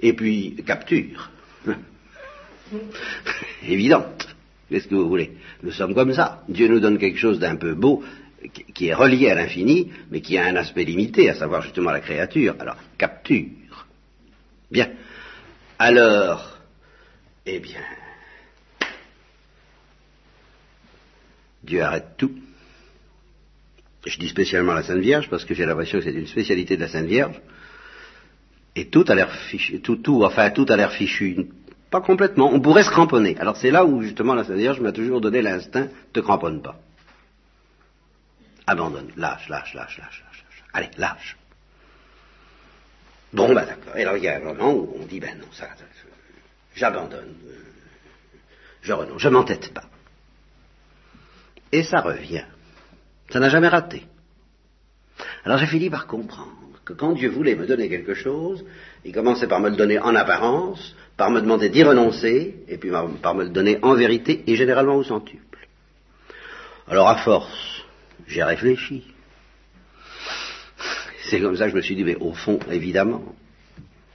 Et 0.00 0.12
puis, 0.12 0.56
capture. 0.66 1.30
Évidente. 3.66 4.28
Qu'est-ce 4.68 4.88
que 4.88 4.96
vous 4.96 5.08
voulez? 5.08 5.32
Nous 5.62 5.70
sommes 5.70 5.94
comme 5.94 6.12
ça. 6.12 6.44
Dieu 6.48 6.68
nous 6.68 6.80
donne 6.80 6.98
quelque 6.98 7.18
chose 7.18 7.38
d'un 7.38 7.56
peu 7.56 7.74
beau, 7.74 8.02
qui 8.74 8.88
est 8.88 8.94
relié 8.94 9.30
à 9.30 9.34
l'infini, 9.34 9.90
mais 10.10 10.20
qui 10.20 10.38
a 10.38 10.46
un 10.46 10.56
aspect 10.56 10.84
limité, 10.84 11.28
à 11.28 11.34
savoir 11.34 11.62
justement 11.62 11.90
la 11.90 12.00
créature. 12.00 12.54
Alors, 12.58 12.76
capture. 12.96 13.86
Bien. 14.70 14.90
Alors, 15.78 16.58
eh 17.46 17.60
bien, 17.60 17.80
Dieu 21.62 21.82
arrête 21.82 22.16
tout. 22.16 22.32
Je 24.04 24.18
dis 24.18 24.28
spécialement 24.28 24.72
la 24.72 24.82
Sainte 24.82 25.00
Vierge 25.00 25.28
parce 25.28 25.44
que 25.44 25.54
j'ai 25.54 25.66
l'impression 25.66 25.98
que 25.98 26.04
c'est 26.04 26.12
une 26.12 26.26
spécialité 26.26 26.76
de 26.76 26.82
la 26.82 26.88
Sainte 26.88 27.06
Vierge. 27.06 27.40
Et 28.74 28.86
tout 28.86 29.04
a 29.08 29.14
l'air 29.14 29.30
fichu, 29.32 29.80
enfin 30.22 30.50
tout 30.50 30.66
a 30.68 30.76
l'air 30.76 30.92
fichu. 30.92 31.46
Pas 31.90 32.00
complètement. 32.00 32.50
On 32.52 32.60
pourrait 32.60 32.84
se 32.84 32.90
cramponner. 32.90 33.36
Alors 33.38 33.56
c'est 33.56 33.70
là 33.70 33.84
où 33.84 34.02
justement 34.02 34.34
la 34.34 34.44
Sainte 34.44 34.56
Vierge 34.56 34.80
m'a 34.80 34.92
toujours 34.92 35.20
donné 35.20 35.42
l'instinct, 35.42 35.88
te 36.12 36.20
cramponne 36.20 36.62
pas. 36.62 36.78
Abandonne. 38.68 39.10
Lâche, 39.16 39.48
lâche, 39.48 39.72
lâche, 39.74 39.98
lâche, 39.98 40.22
lâche. 40.24 40.64
Allez, 40.74 40.90
lâche. 40.98 41.36
Bon, 43.32 43.54
ben 43.54 43.64
d'accord. 43.64 43.96
Et 43.96 44.02
alors 44.02 44.18
il 44.18 44.24
y 44.24 44.28
a 44.28 44.36
un 44.36 44.40
moment 44.40 44.72
où 44.72 44.94
on 45.00 45.06
dit, 45.06 45.20
ben 45.20 45.38
non, 45.38 45.50
ça, 45.52 45.68
j'abandonne. 46.74 47.34
Je 48.82 48.92
renonce, 48.92 49.20
je 49.20 49.28
m'entête 49.28 49.72
pas. 49.72 49.84
Et 51.72 51.82
ça 51.82 52.00
revient. 52.00 52.44
Ça 53.30 53.40
n'a 53.40 53.48
jamais 53.48 53.68
raté. 53.68 54.06
Alors 55.44 55.58
j'ai 55.58 55.66
fini 55.66 55.88
par 55.88 56.06
comprendre 56.06 56.80
que 56.84 56.92
quand 56.92 57.12
Dieu 57.12 57.30
voulait 57.30 57.56
me 57.56 57.66
donner 57.66 57.88
quelque 57.88 58.14
chose, 58.14 58.64
il 59.04 59.12
commençait 59.12 59.48
par 59.48 59.60
me 59.60 59.70
le 59.70 59.76
donner 59.76 59.98
en 59.98 60.14
apparence, 60.14 60.94
par 61.16 61.30
me 61.30 61.40
demander 61.40 61.70
d'y 61.70 61.82
renoncer, 61.82 62.64
et 62.68 62.76
puis 62.76 62.90
par 62.90 63.34
me 63.34 63.44
le 63.44 63.50
donner 63.50 63.78
en 63.82 63.94
vérité, 63.94 64.44
et 64.46 64.56
généralement 64.56 64.96
au 64.96 65.04
centuple. 65.04 65.68
Alors 66.86 67.08
à 67.08 67.16
force 67.16 67.78
j'ai 68.28 68.42
réfléchi. 68.42 69.04
C'est 71.28 71.40
comme 71.40 71.56
ça 71.56 71.64
que 71.64 71.72
je 71.72 71.76
me 71.76 71.82
suis 71.82 71.96
dit, 71.96 72.04
mais 72.04 72.16
au 72.16 72.32
fond, 72.32 72.58
évidemment, 72.70 73.22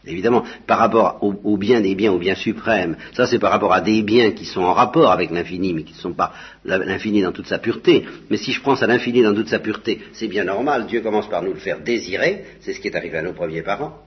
Évidemment, 0.05 0.43
par 0.67 0.79
rapport 0.79 1.19
au, 1.21 1.57
bien 1.57 1.79
des 1.79 1.95
biens, 1.95 2.11
au 2.11 2.19
bien 2.19 2.35
suprême, 2.35 2.97
ça 3.13 3.25
c'est 3.25 3.39
par 3.39 3.51
rapport 3.51 3.73
à 3.73 3.79
des 3.79 4.01
biens 4.01 4.31
qui 4.31 4.43
sont 4.43 4.61
en 4.61 4.73
rapport 4.73 5.11
avec 5.11 5.31
l'infini, 5.31 5.73
mais 5.73 5.83
qui 5.83 5.93
ne 5.93 5.97
sont 5.97 6.13
pas 6.13 6.33
l'infini 6.65 7.21
dans 7.21 7.31
toute 7.31 7.47
sa 7.47 7.57
pureté. 7.57 8.05
Mais 8.29 8.35
si 8.35 8.51
je 8.51 8.61
prends 8.61 8.75
ça 8.75 8.85
l'infini 8.85 9.23
dans 9.23 9.33
toute 9.33 9.47
sa 9.47 9.59
pureté, 9.59 10.01
c'est 10.11 10.27
bien 10.27 10.43
normal, 10.43 10.87
Dieu 10.87 10.99
commence 10.99 11.29
par 11.29 11.41
nous 11.41 11.53
le 11.53 11.59
faire 11.59 11.79
désirer, 11.79 12.43
c'est 12.59 12.73
ce 12.73 12.81
qui 12.81 12.89
est 12.89 12.95
arrivé 12.97 13.17
à 13.17 13.21
nos 13.21 13.31
premiers 13.31 13.61
parents, 13.61 13.97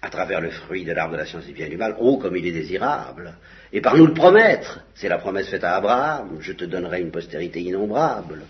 à 0.00 0.10
travers 0.10 0.40
le 0.40 0.50
fruit 0.50 0.84
de 0.84 0.92
l'arbre 0.92 1.12
de 1.12 1.18
la 1.18 1.26
science 1.26 1.46
du 1.46 1.52
bien 1.52 1.66
et 1.66 1.70
du 1.70 1.76
mal, 1.76 1.94
oh 2.00 2.16
comme 2.16 2.36
il 2.36 2.44
est 2.44 2.52
désirable, 2.52 3.34
et 3.72 3.80
par 3.80 3.96
nous 3.96 4.06
le 4.06 4.14
promettre, 4.14 4.80
c'est 4.96 5.08
la 5.08 5.18
promesse 5.18 5.48
faite 5.48 5.62
à 5.62 5.76
Abraham, 5.76 6.38
je 6.40 6.52
te 6.52 6.64
donnerai 6.64 7.00
une 7.00 7.12
postérité 7.12 7.60
innombrable. 7.60 8.42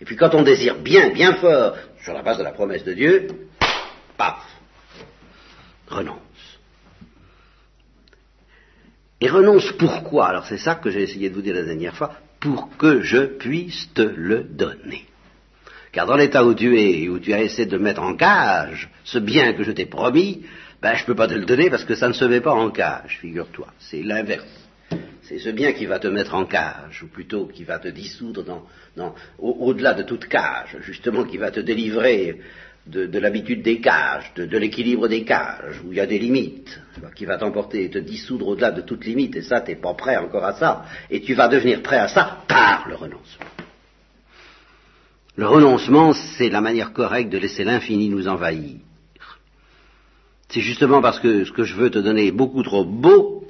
Et 0.00 0.04
puis 0.04 0.16
quand 0.16 0.34
on 0.34 0.42
désire 0.42 0.78
bien, 0.78 1.10
bien 1.10 1.34
fort, 1.34 1.76
sur 2.02 2.14
la 2.14 2.22
base 2.22 2.38
de 2.38 2.42
la 2.42 2.52
promesse 2.52 2.84
de 2.84 2.94
Dieu, 2.94 3.28
paf, 4.16 4.42
renonce. 5.88 6.16
Et 9.20 9.28
renonce 9.28 9.70
pourquoi? 9.72 10.28
Alors 10.28 10.46
c'est 10.46 10.58
ça 10.58 10.76
que 10.76 10.90
j'ai 10.90 11.02
essayé 11.02 11.28
de 11.28 11.34
vous 11.34 11.42
dire 11.42 11.54
la 11.54 11.64
dernière 11.64 11.94
fois, 11.94 12.14
pour 12.40 12.76
que 12.78 13.02
je 13.02 13.26
puisse 13.26 13.92
te 13.92 14.00
le 14.00 14.44
donner. 14.44 15.06
Car 15.92 16.06
dans 16.06 16.16
l'état 16.16 16.44
où 16.44 16.54
tu 16.54 16.80
es, 16.80 17.08
où 17.08 17.18
tu 17.18 17.34
as 17.34 17.42
essayé 17.42 17.66
de 17.66 17.76
mettre 17.76 18.02
en 18.02 18.16
cage 18.16 18.88
ce 19.04 19.18
bien 19.18 19.52
que 19.52 19.64
je 19.64 19.72
t'ai 19.72 19.86
promis, 19.86 20.46
ben 20.80 20.94
je 20.94 21.02
ne 21.02 21.06
peux 21.06 21.14
pas 21.14 21.28
te 21.28 21.34
le 21.34 21.44
donner 21.44 21.68
parce 21.68 21.84
que 21.84 21.94
ça 21.94 22.08
ne 22.08 22.14
se 22.14 22.24
met 22.24 22.40
pas 22.40 22.52
en 22.52 22.70
cage, 22.70 23.18
figure-toi. 23.20 23.66
C'est 23.78 24.02
l'inverse. 24.02 24.69
C'est 25.22 25.38
ce 25.38 25.50
bien 25.50 25.72
qui 25.72 25.86
va 25.86 25.98
te 26.00 26.08
mettre 26.08 26.34
en 26.34 26.44
cage, 26.44 27.04
ou 27.04 27.06
plutôt 27.06 27.46
qui 27.46 27.62
va 27.62 27.78
te 27.78 27.88
dissoudre 27.88 28.64
au-delà 29.38 29.94
de 29.94 30.02
toute 30.02 30.26
cage, 30.26 30.76
justement 30.80 31.24
qui 31.24 31.36
va 31.36 31.52
te 31.52 31.60
délivrer 31.60 32.40
de, 32.86 33.18
l'habitude 33.18 33.62
des 33.62 33.80
cages, 33.80 34.32
de, 34.34 34.58
l'équilibre 34.58 35.06
des 35.06 35.24
cages, 35.24 35.80
où 35.84 35.92
il 35.92 35.98
y 35.98 36.00
a 36.00 36.06
des 36.06 36.18
limites, 36.18 36.80
qui 37.14 37.26
va 37.26 37.38
t'emporter 37.38 37.84
et 37.84 37.90
te 37.90 37.98
dissoudre 37.98 38.48
au-delà 38.48 38.72
de 38.72 38.80
toute 38.80 39.04
limite, 39.04 39.36
et 39.36 39.42
ça, 39.42 39.60
tu 39.60 39.70
n'es 39.70 39.76
pas 39.76 39.94
prêt 39.94 40.16
encore 40.16 40.44
à 40.44 40.54
ça, 40.54 40.84
et 41.10 41.20
tu 41.20 41.34
vas 41.34 41.48
devenir 41.48 41.82
prêt 41.82 41.98
à 41.98 42.08
ça 42.08 42.42
par 42.48 42.88
le 42.88 42.96
renoncement. 42.96 43.46
Le 45.36 45.46
renoncement, 45.46 46.12
c'est 46.12 46.50
la 46.50 46.60
manière 46.60 46.92
correcte 46.92 47.30
de 47.30 47.38
laisser 47.38 47.64
l'infini 47.64 48.08
nous 48.08 48.26
envahir. 48.26 48.78
C'est 50.48 50.60
justement 50.60 51.00
parce 51.00 51.20
que 51.20 51.44
ce 51.44 51.52
que 51.52 51.62
je 51.62 51.76
veux 51.76 51.90
te 51.90 52.00
donner 52.00 52.26
est 52.26 52.32
beaucoup 52.32 52.64
trop 52.64 52.84
beau 52.84 53.46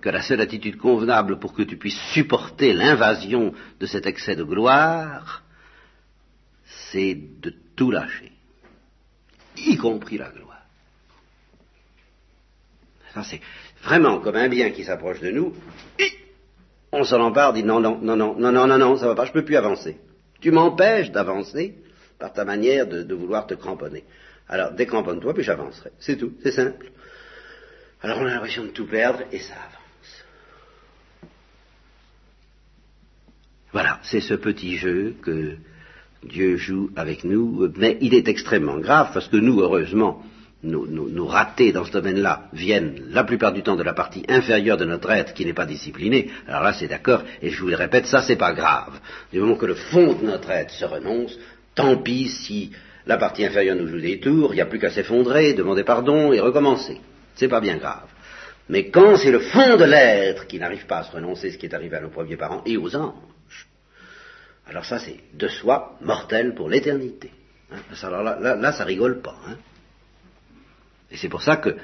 que 0.00 0.08
la 0.08 0.22
seule 0.22 0.40
attitude 0.40 0.76
convenable 0.76 1.38
pour 1.38 1.52
que 1.54 1.62
tu 1.62 1.76
puisses 1.76 2.00
supporter 2.12 2.72
l'invasion 2.72 3.52
de 3.80 3.86
cet 3.86 4.06
excès 4.06 4.36
de 4.36 4.44
gloire, 4.44 5.42
c'est 6.90 7.14
de 7.40 7.54
tout 7.74 7.90
lâcher, 7.90 8.32
y 9.56 9.76
compris 9.76 10.18
la 10.18 10.30
gloire. 10.30 10.46
Ça, 13.14 13.22
c'est 13.22 13.40
vraiment 13.82 14.20
comme 14.20 14.36
un 14.36 14.48
bien 14.48 14.70
qui 14.70 14.84
s'approche 14.84 15.20
de 15.20 15.30
nous, 15.30 15.54
et 15.98 16.12
on 16.92 17.04
s'en 17.04 17.20
empare, 17.20 17.52
dit 17.52 17.64
non, 17.64 17.80
non, 17.80 17.98
non, 17.98 18.16
non, 18.16 18.34
non, 18.38 18.52
non, 18.52 18.66
non, 18.66 18.78
non, 18.78 18.96
ça 18.96 19.06
va 19.06 19.14
pas, 19.14 19.24
je 19.24 19.32
peux 19.32 19.44
plus 19.44 19.56
avancer. 19.56 19.98
Tu 20.40 20.50
m'empêches 20.50 21.10
d'avancer 21.10 21.74
par 22.18 22.32
ta 22.32 22.44
manière 22.44 22.86
de, 22.86 23.14
vouloir 23.14 23.46
te 23.46 23.54
cramponner. 23.54 24.04
Alors, 24.48 24.72
décramponne-toi, 24.72 25.34
puis 25.34 25.42
j'avancerai. 25.42 25.90
C'est 25.98 26.16
tout, 26.16 26.34
c'est 26.42 26.52
simple. 26.52 26.90
Alors 28.02 28.18
on 28.20 28.26
a 28.26 28.30
l'impression 28.30 28.64
de 28.64 28.68
tout 28.68 28.86
perdre, 28.86 29.22
et 29.32 29.38
ça. 29.38 29.54
Voilà, 33.76 33.98
c'est 34.04 34.22
ce 34.22 34.32
petit 34.32 34.78
jeu 34.78 35.16
que 35.20 35.56
Dieu 36.24 36.56
joue 36.56 36.88
avec 36.96 37.24
nous, 37.24 37.70
mais 37.76 37.98
il 38.00 38.14
est 38.14 38.26
extrêmement 38.26 38.78
grave 38.78 39.10
parce 39.12 39.28
que 39.28 39.36
nous, 39.36 39.60
heureusement, 39.60 40.22
nos, 40.62 41.26
ratés 41.26 41.72
dans 41.72 41.84
ce 41.84 41.92
domaine-là 41.92 42.48
viennent 42.54 43.02
la 43.10 43.22
plupart 43.22 43.52
du 43.52 43.62
temps 43.62 43.76
de 43.76 43.82
la 43.82 43.92
partie 43.92 44.24
inférieure 44.30 44.78
de 44.78 44.86
notre 44.86 45.10
être 45.10 45.34
qui 45.34 45.44
n'est 45.44 45.52
pas 45.52 45.66
disciplinée. 45.66 46.30
Alors 46.48 46.62
là, 46.62 46.72
c'est 46.72 46.88
d'accord, 46.88 47.22
et 47.42 47.50
je 47.50 47.60
vous 47.60 47.68
le 47.68 47.76
répète, 47.76 48.06
ça, 48.06 48.22
c'est 48.22 48.36
pas 48.36 48.54
grave. 48.54 48.98
Du 49.30 49.40
moment 49.40 49.56
que 49.56 49.66
le 49.66 49.74
fond 49.74 50.14
de 50.14 50.24
notre 50.24 50.50
être 50.52 50.70
se 50.70 50.86
renonce, 50.86 51.38
tant 51.74 51.98
pis 51.98 52.30
si 52.30 52.70
la 53.06 53.18
partie 53.18 53.44
inférieure 53.44 53.76
nous 53.76 53.88
joue 53.88 54.00
des 54.00 54.20
tours, 54.20 54.54
il 54.54 54.56
n'y 54.56 54.62
a 54.62 54.66
plus 54.66 54.78
qu'à 54.78 54.90
s'effondrer, 54.90 55.52
demander 55.52 55.84
pardon 55.84 56.32
et 56.32 56.40
recommencer. 56.40 56.98
C'est 57.34 57.48
pas 57.48 57.60
bien 57.60 57.76
grave. 57.76 58.08
Mais 58.70 58.88
quand 58.88 59.18
c'est 59.18 59.32
le 59.32 59.40
fond 59.40 59.76
de 59.76 59.84
l'être 59.84 60.46
qui 60.46 60.58
n'arrive 60.58 60.86
pas 60.86 61.00
à 61.00 61.04
se 61.04 61.12
renoncer, 61.12 61.50
ce 61.50 61.58
qui 61.58 61.66
est 61.66 61.74
arrivé 61.74 61.94
à 61.98 62.00
nos 62.00 62.08
premiers 62.08 62.38
parents 62.38 62.62
et 62.64 62.78
aux 62.78 62.96
anges, 62.96 63.35
alors 64.66 64.84
ça, 64.84 64.98
c'est 64.98 65.18
de 65.34 65.48
soi 65.48 65.96
mortel 66.00 66.54
pour 66.54 66.68
l'éternité. 66.68 67.30
Hein. 67.72 67.78
alors 68.02 68.22
là, 68.22 68.72
ça 68.72 68.84
rigole 68.84 69.20
pas. 69.22 69.36
Hein. 69.46 69.56
Et 71.10 71.16
c'est 71.16 71.28
pour 71.28 71.42
ça 71.42 71.56
que 71.56 71.76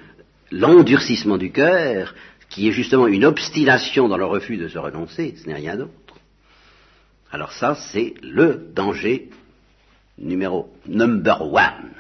l'endurcissement 0.51 1.39
du 1.39 1.53
cœur, 1.53 2.15
qui 2.49 2.69
est 2.69 2.73
justement 2.73 3.07
une 3.07 3.25
obstination 3.25 4.09
dans 4.09 4.17
le 4.17 4.27
refus 4.27 4.57
de 4.57 4.69
se 4.69 4.79
renoncer, 4.79 5.35
ce 5.37 5.47
n'est 5.47 5.55
rien 5.55 5.77
d'autre. 5.77 5.93
Alors 7.31 7.53
ça, 7.53 7.75
c'est 7.75 8.15
le 8.23 8.69
danger 8.75 9.31
numéro 10.19 10.71
number 10.87 11.41
one. 11.43 11.93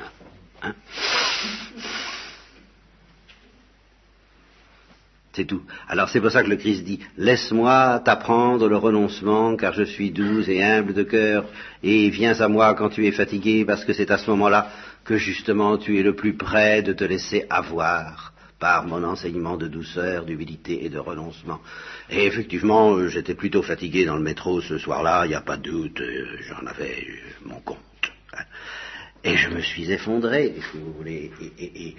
Hein. 0.62 0.74
C'est 5.34 5.46
tout. 5.46 5.62
Alors 5.88 6.10
c'est 6.10 6.20
pour 6.20 6.30
ça 6.30 6.42
que 6.42 6.50
le 6.50 6.56
Christ 6.56 6.84
dit, 6.84 7.00
laisse-moi 7.16 8.02
t'apprendre 8.04 8.68
le 8.68 8.76
renoncement, 8.76 9.56
car 9.56 9.72
je 9.72 9.84
suis 9.84 10.10
doux 10.10 10.42
et 10.42 10.62
humble 10.62 10.92
de 10.92 11.04
cœur, 11.04 11.46
et 11.82 12.10
viens 12.10 12.38
à 12.38 12.48
moi 12.48 12.74
quand 12.74 12.90
tu 12.90 13.06
es 13.06 13.12
fatigué, 13.12 13.64
parce 13.64 13.84
que 13.86 13.94
c'est 13.94 14.10
à 14.10 14.18
ce 14.18 14.30
moment-là 14.30 14.68
que 15.04 15.16
justement 15.16 15.78
tu 15.78 15.98
es 15.98 16.02
le 16.02 16.14
plus 16.14 16.34
près 16.34 16.82
de 16.82 16.92
te 16.92 17.04
laisser 17.04 17.46
avoir 17.48 18.34
par 18.58 18.86
mon 18.86 19.02
enseignement 19.02 19.56
de 19.56 19.68
douceur, 19.68 20.26
d'humilité 20.26 20.84
et 20.84 20.90
de 20.90 20.98
renoncement. 20.98 21.60
Et 22.10 22.26
effectivement, 22.26 23.08
j'étais 23.08 23.34
plutôt 23.34 23.62
fatigué 23.62 24.04
dans 24.04 24.16
le 24.16 24.22
métro 24.22 24.60
ce 24.60 24.78
soir-là, 24.78 25.24
il 25.24 25.30
n'y 25.30 25.34
a 25.34 25.40
pas 25.40 25.56
de 25.56 25.62
doute, 25.62 26.00
euh, 26.00 26.36
j'en 26.42 26.64
avais 26.66 27.06
euh, 27.08 27.46
mon 27.46 27.58
compte. 27.60 27.78
Hein. 28.34 28.44
Et 29.24 29.36
je 29.36 29.48
me 29.48 29.60
suis 29.60 29.90
effondré, 29.90 30.54
si 30.70 30.78
vous 30.78 30.92
voulez, 30.92 31.32
et 31.58 31.96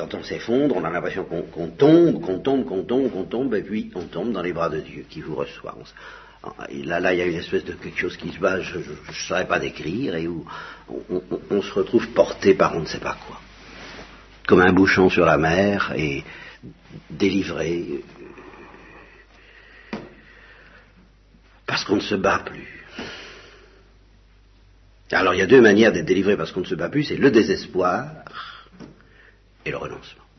quand 0.00 0.14
on 0.14 0.22
s'effondre, 0.22 0.76
on 0.76 0.84
a 0.84 0.90
l'impression 0.90 1.24
qu'on 1.24 1.68
tombe, 1.68 2.22
qu'on 2.22 2.38
tombe, 2.38 2.64
qu'on 2.64 2.82
tombe, 2.84 3.10
qu'on 3.10 3.24
tombe, 3.24 3.54
et 3.54 3.62
puis 3.62 3.90
on 3.94 4.04
tombe 4.04 4.32
dans 4.32 4.40
les 4.40 4.54
bras 4.54 4.70
de 4.70 4.80
Dieu 4.80 5.04
qui 5.08 5.20
vous 5.20 5.34
reçoit. 5.34 5.76
là, 6.84 7.00
là, 7.00 7.12
il 7.12 7.18
y 7.18 7.22
a 7.22 7.26
une 7.26 7.36
espèce 7.36 7.64
de 7.64 7.74
quelque 7.74 7.98
chose 7.98 8.16
qui 8.16 8.32
se 8.32 8.38
passe, 8.38 8.62
je 8.62 8.78
ne 8.78 9.14
saurais 9.28 9.46
pas 9.46 9.58
décrire, 9.58 10.16
et 10.16 10.26
où 10.26 10.46
on, 11.50 11.60
se 11.60 11.72
retrouve 11.74 12.08
porté 12.08 12.54
par 12.54 12.74
on 12.76 12.80
ne 12.80 12.86
sait 12.86 12.98
pas 12.98 13.18
quoi. 13.26 13.38
Comme 14.46 14.62
un 14.62 14.72
bouchon 14.72 15.10
sur 15.10 15.26
la 15.26 15.36
mer, 15.36 15.92
et 15.96 16.24
délivré. 17.10 18.02
Parce 21.66 21.84
qu'on 21.84 21.96
ne 21.96 22.00
se 22.00 22.14
bat 22.14 22.38
plus. 22.44 22.86
Alors 25.12 25.34
il 25.34 25.38
y 25.38 25.42
a 25.42 25.46
deux 25.46 25.60
manières 25.60 25.92
d'être 25.92 26.06
délivré 26.06 26.36
parce 26.36 26.52
qu'on 26.52 26.60
ne 26.60 26.66
se 26.66 26.74
bat 26.74 26.88
plus, 26.88 27.04
c'est 27.04 27.16
le 27.16 27.30
désespoir 27.30 28.06
et 29.64 29.70
le 29.70 29.76
renoncement. 29.76 30.29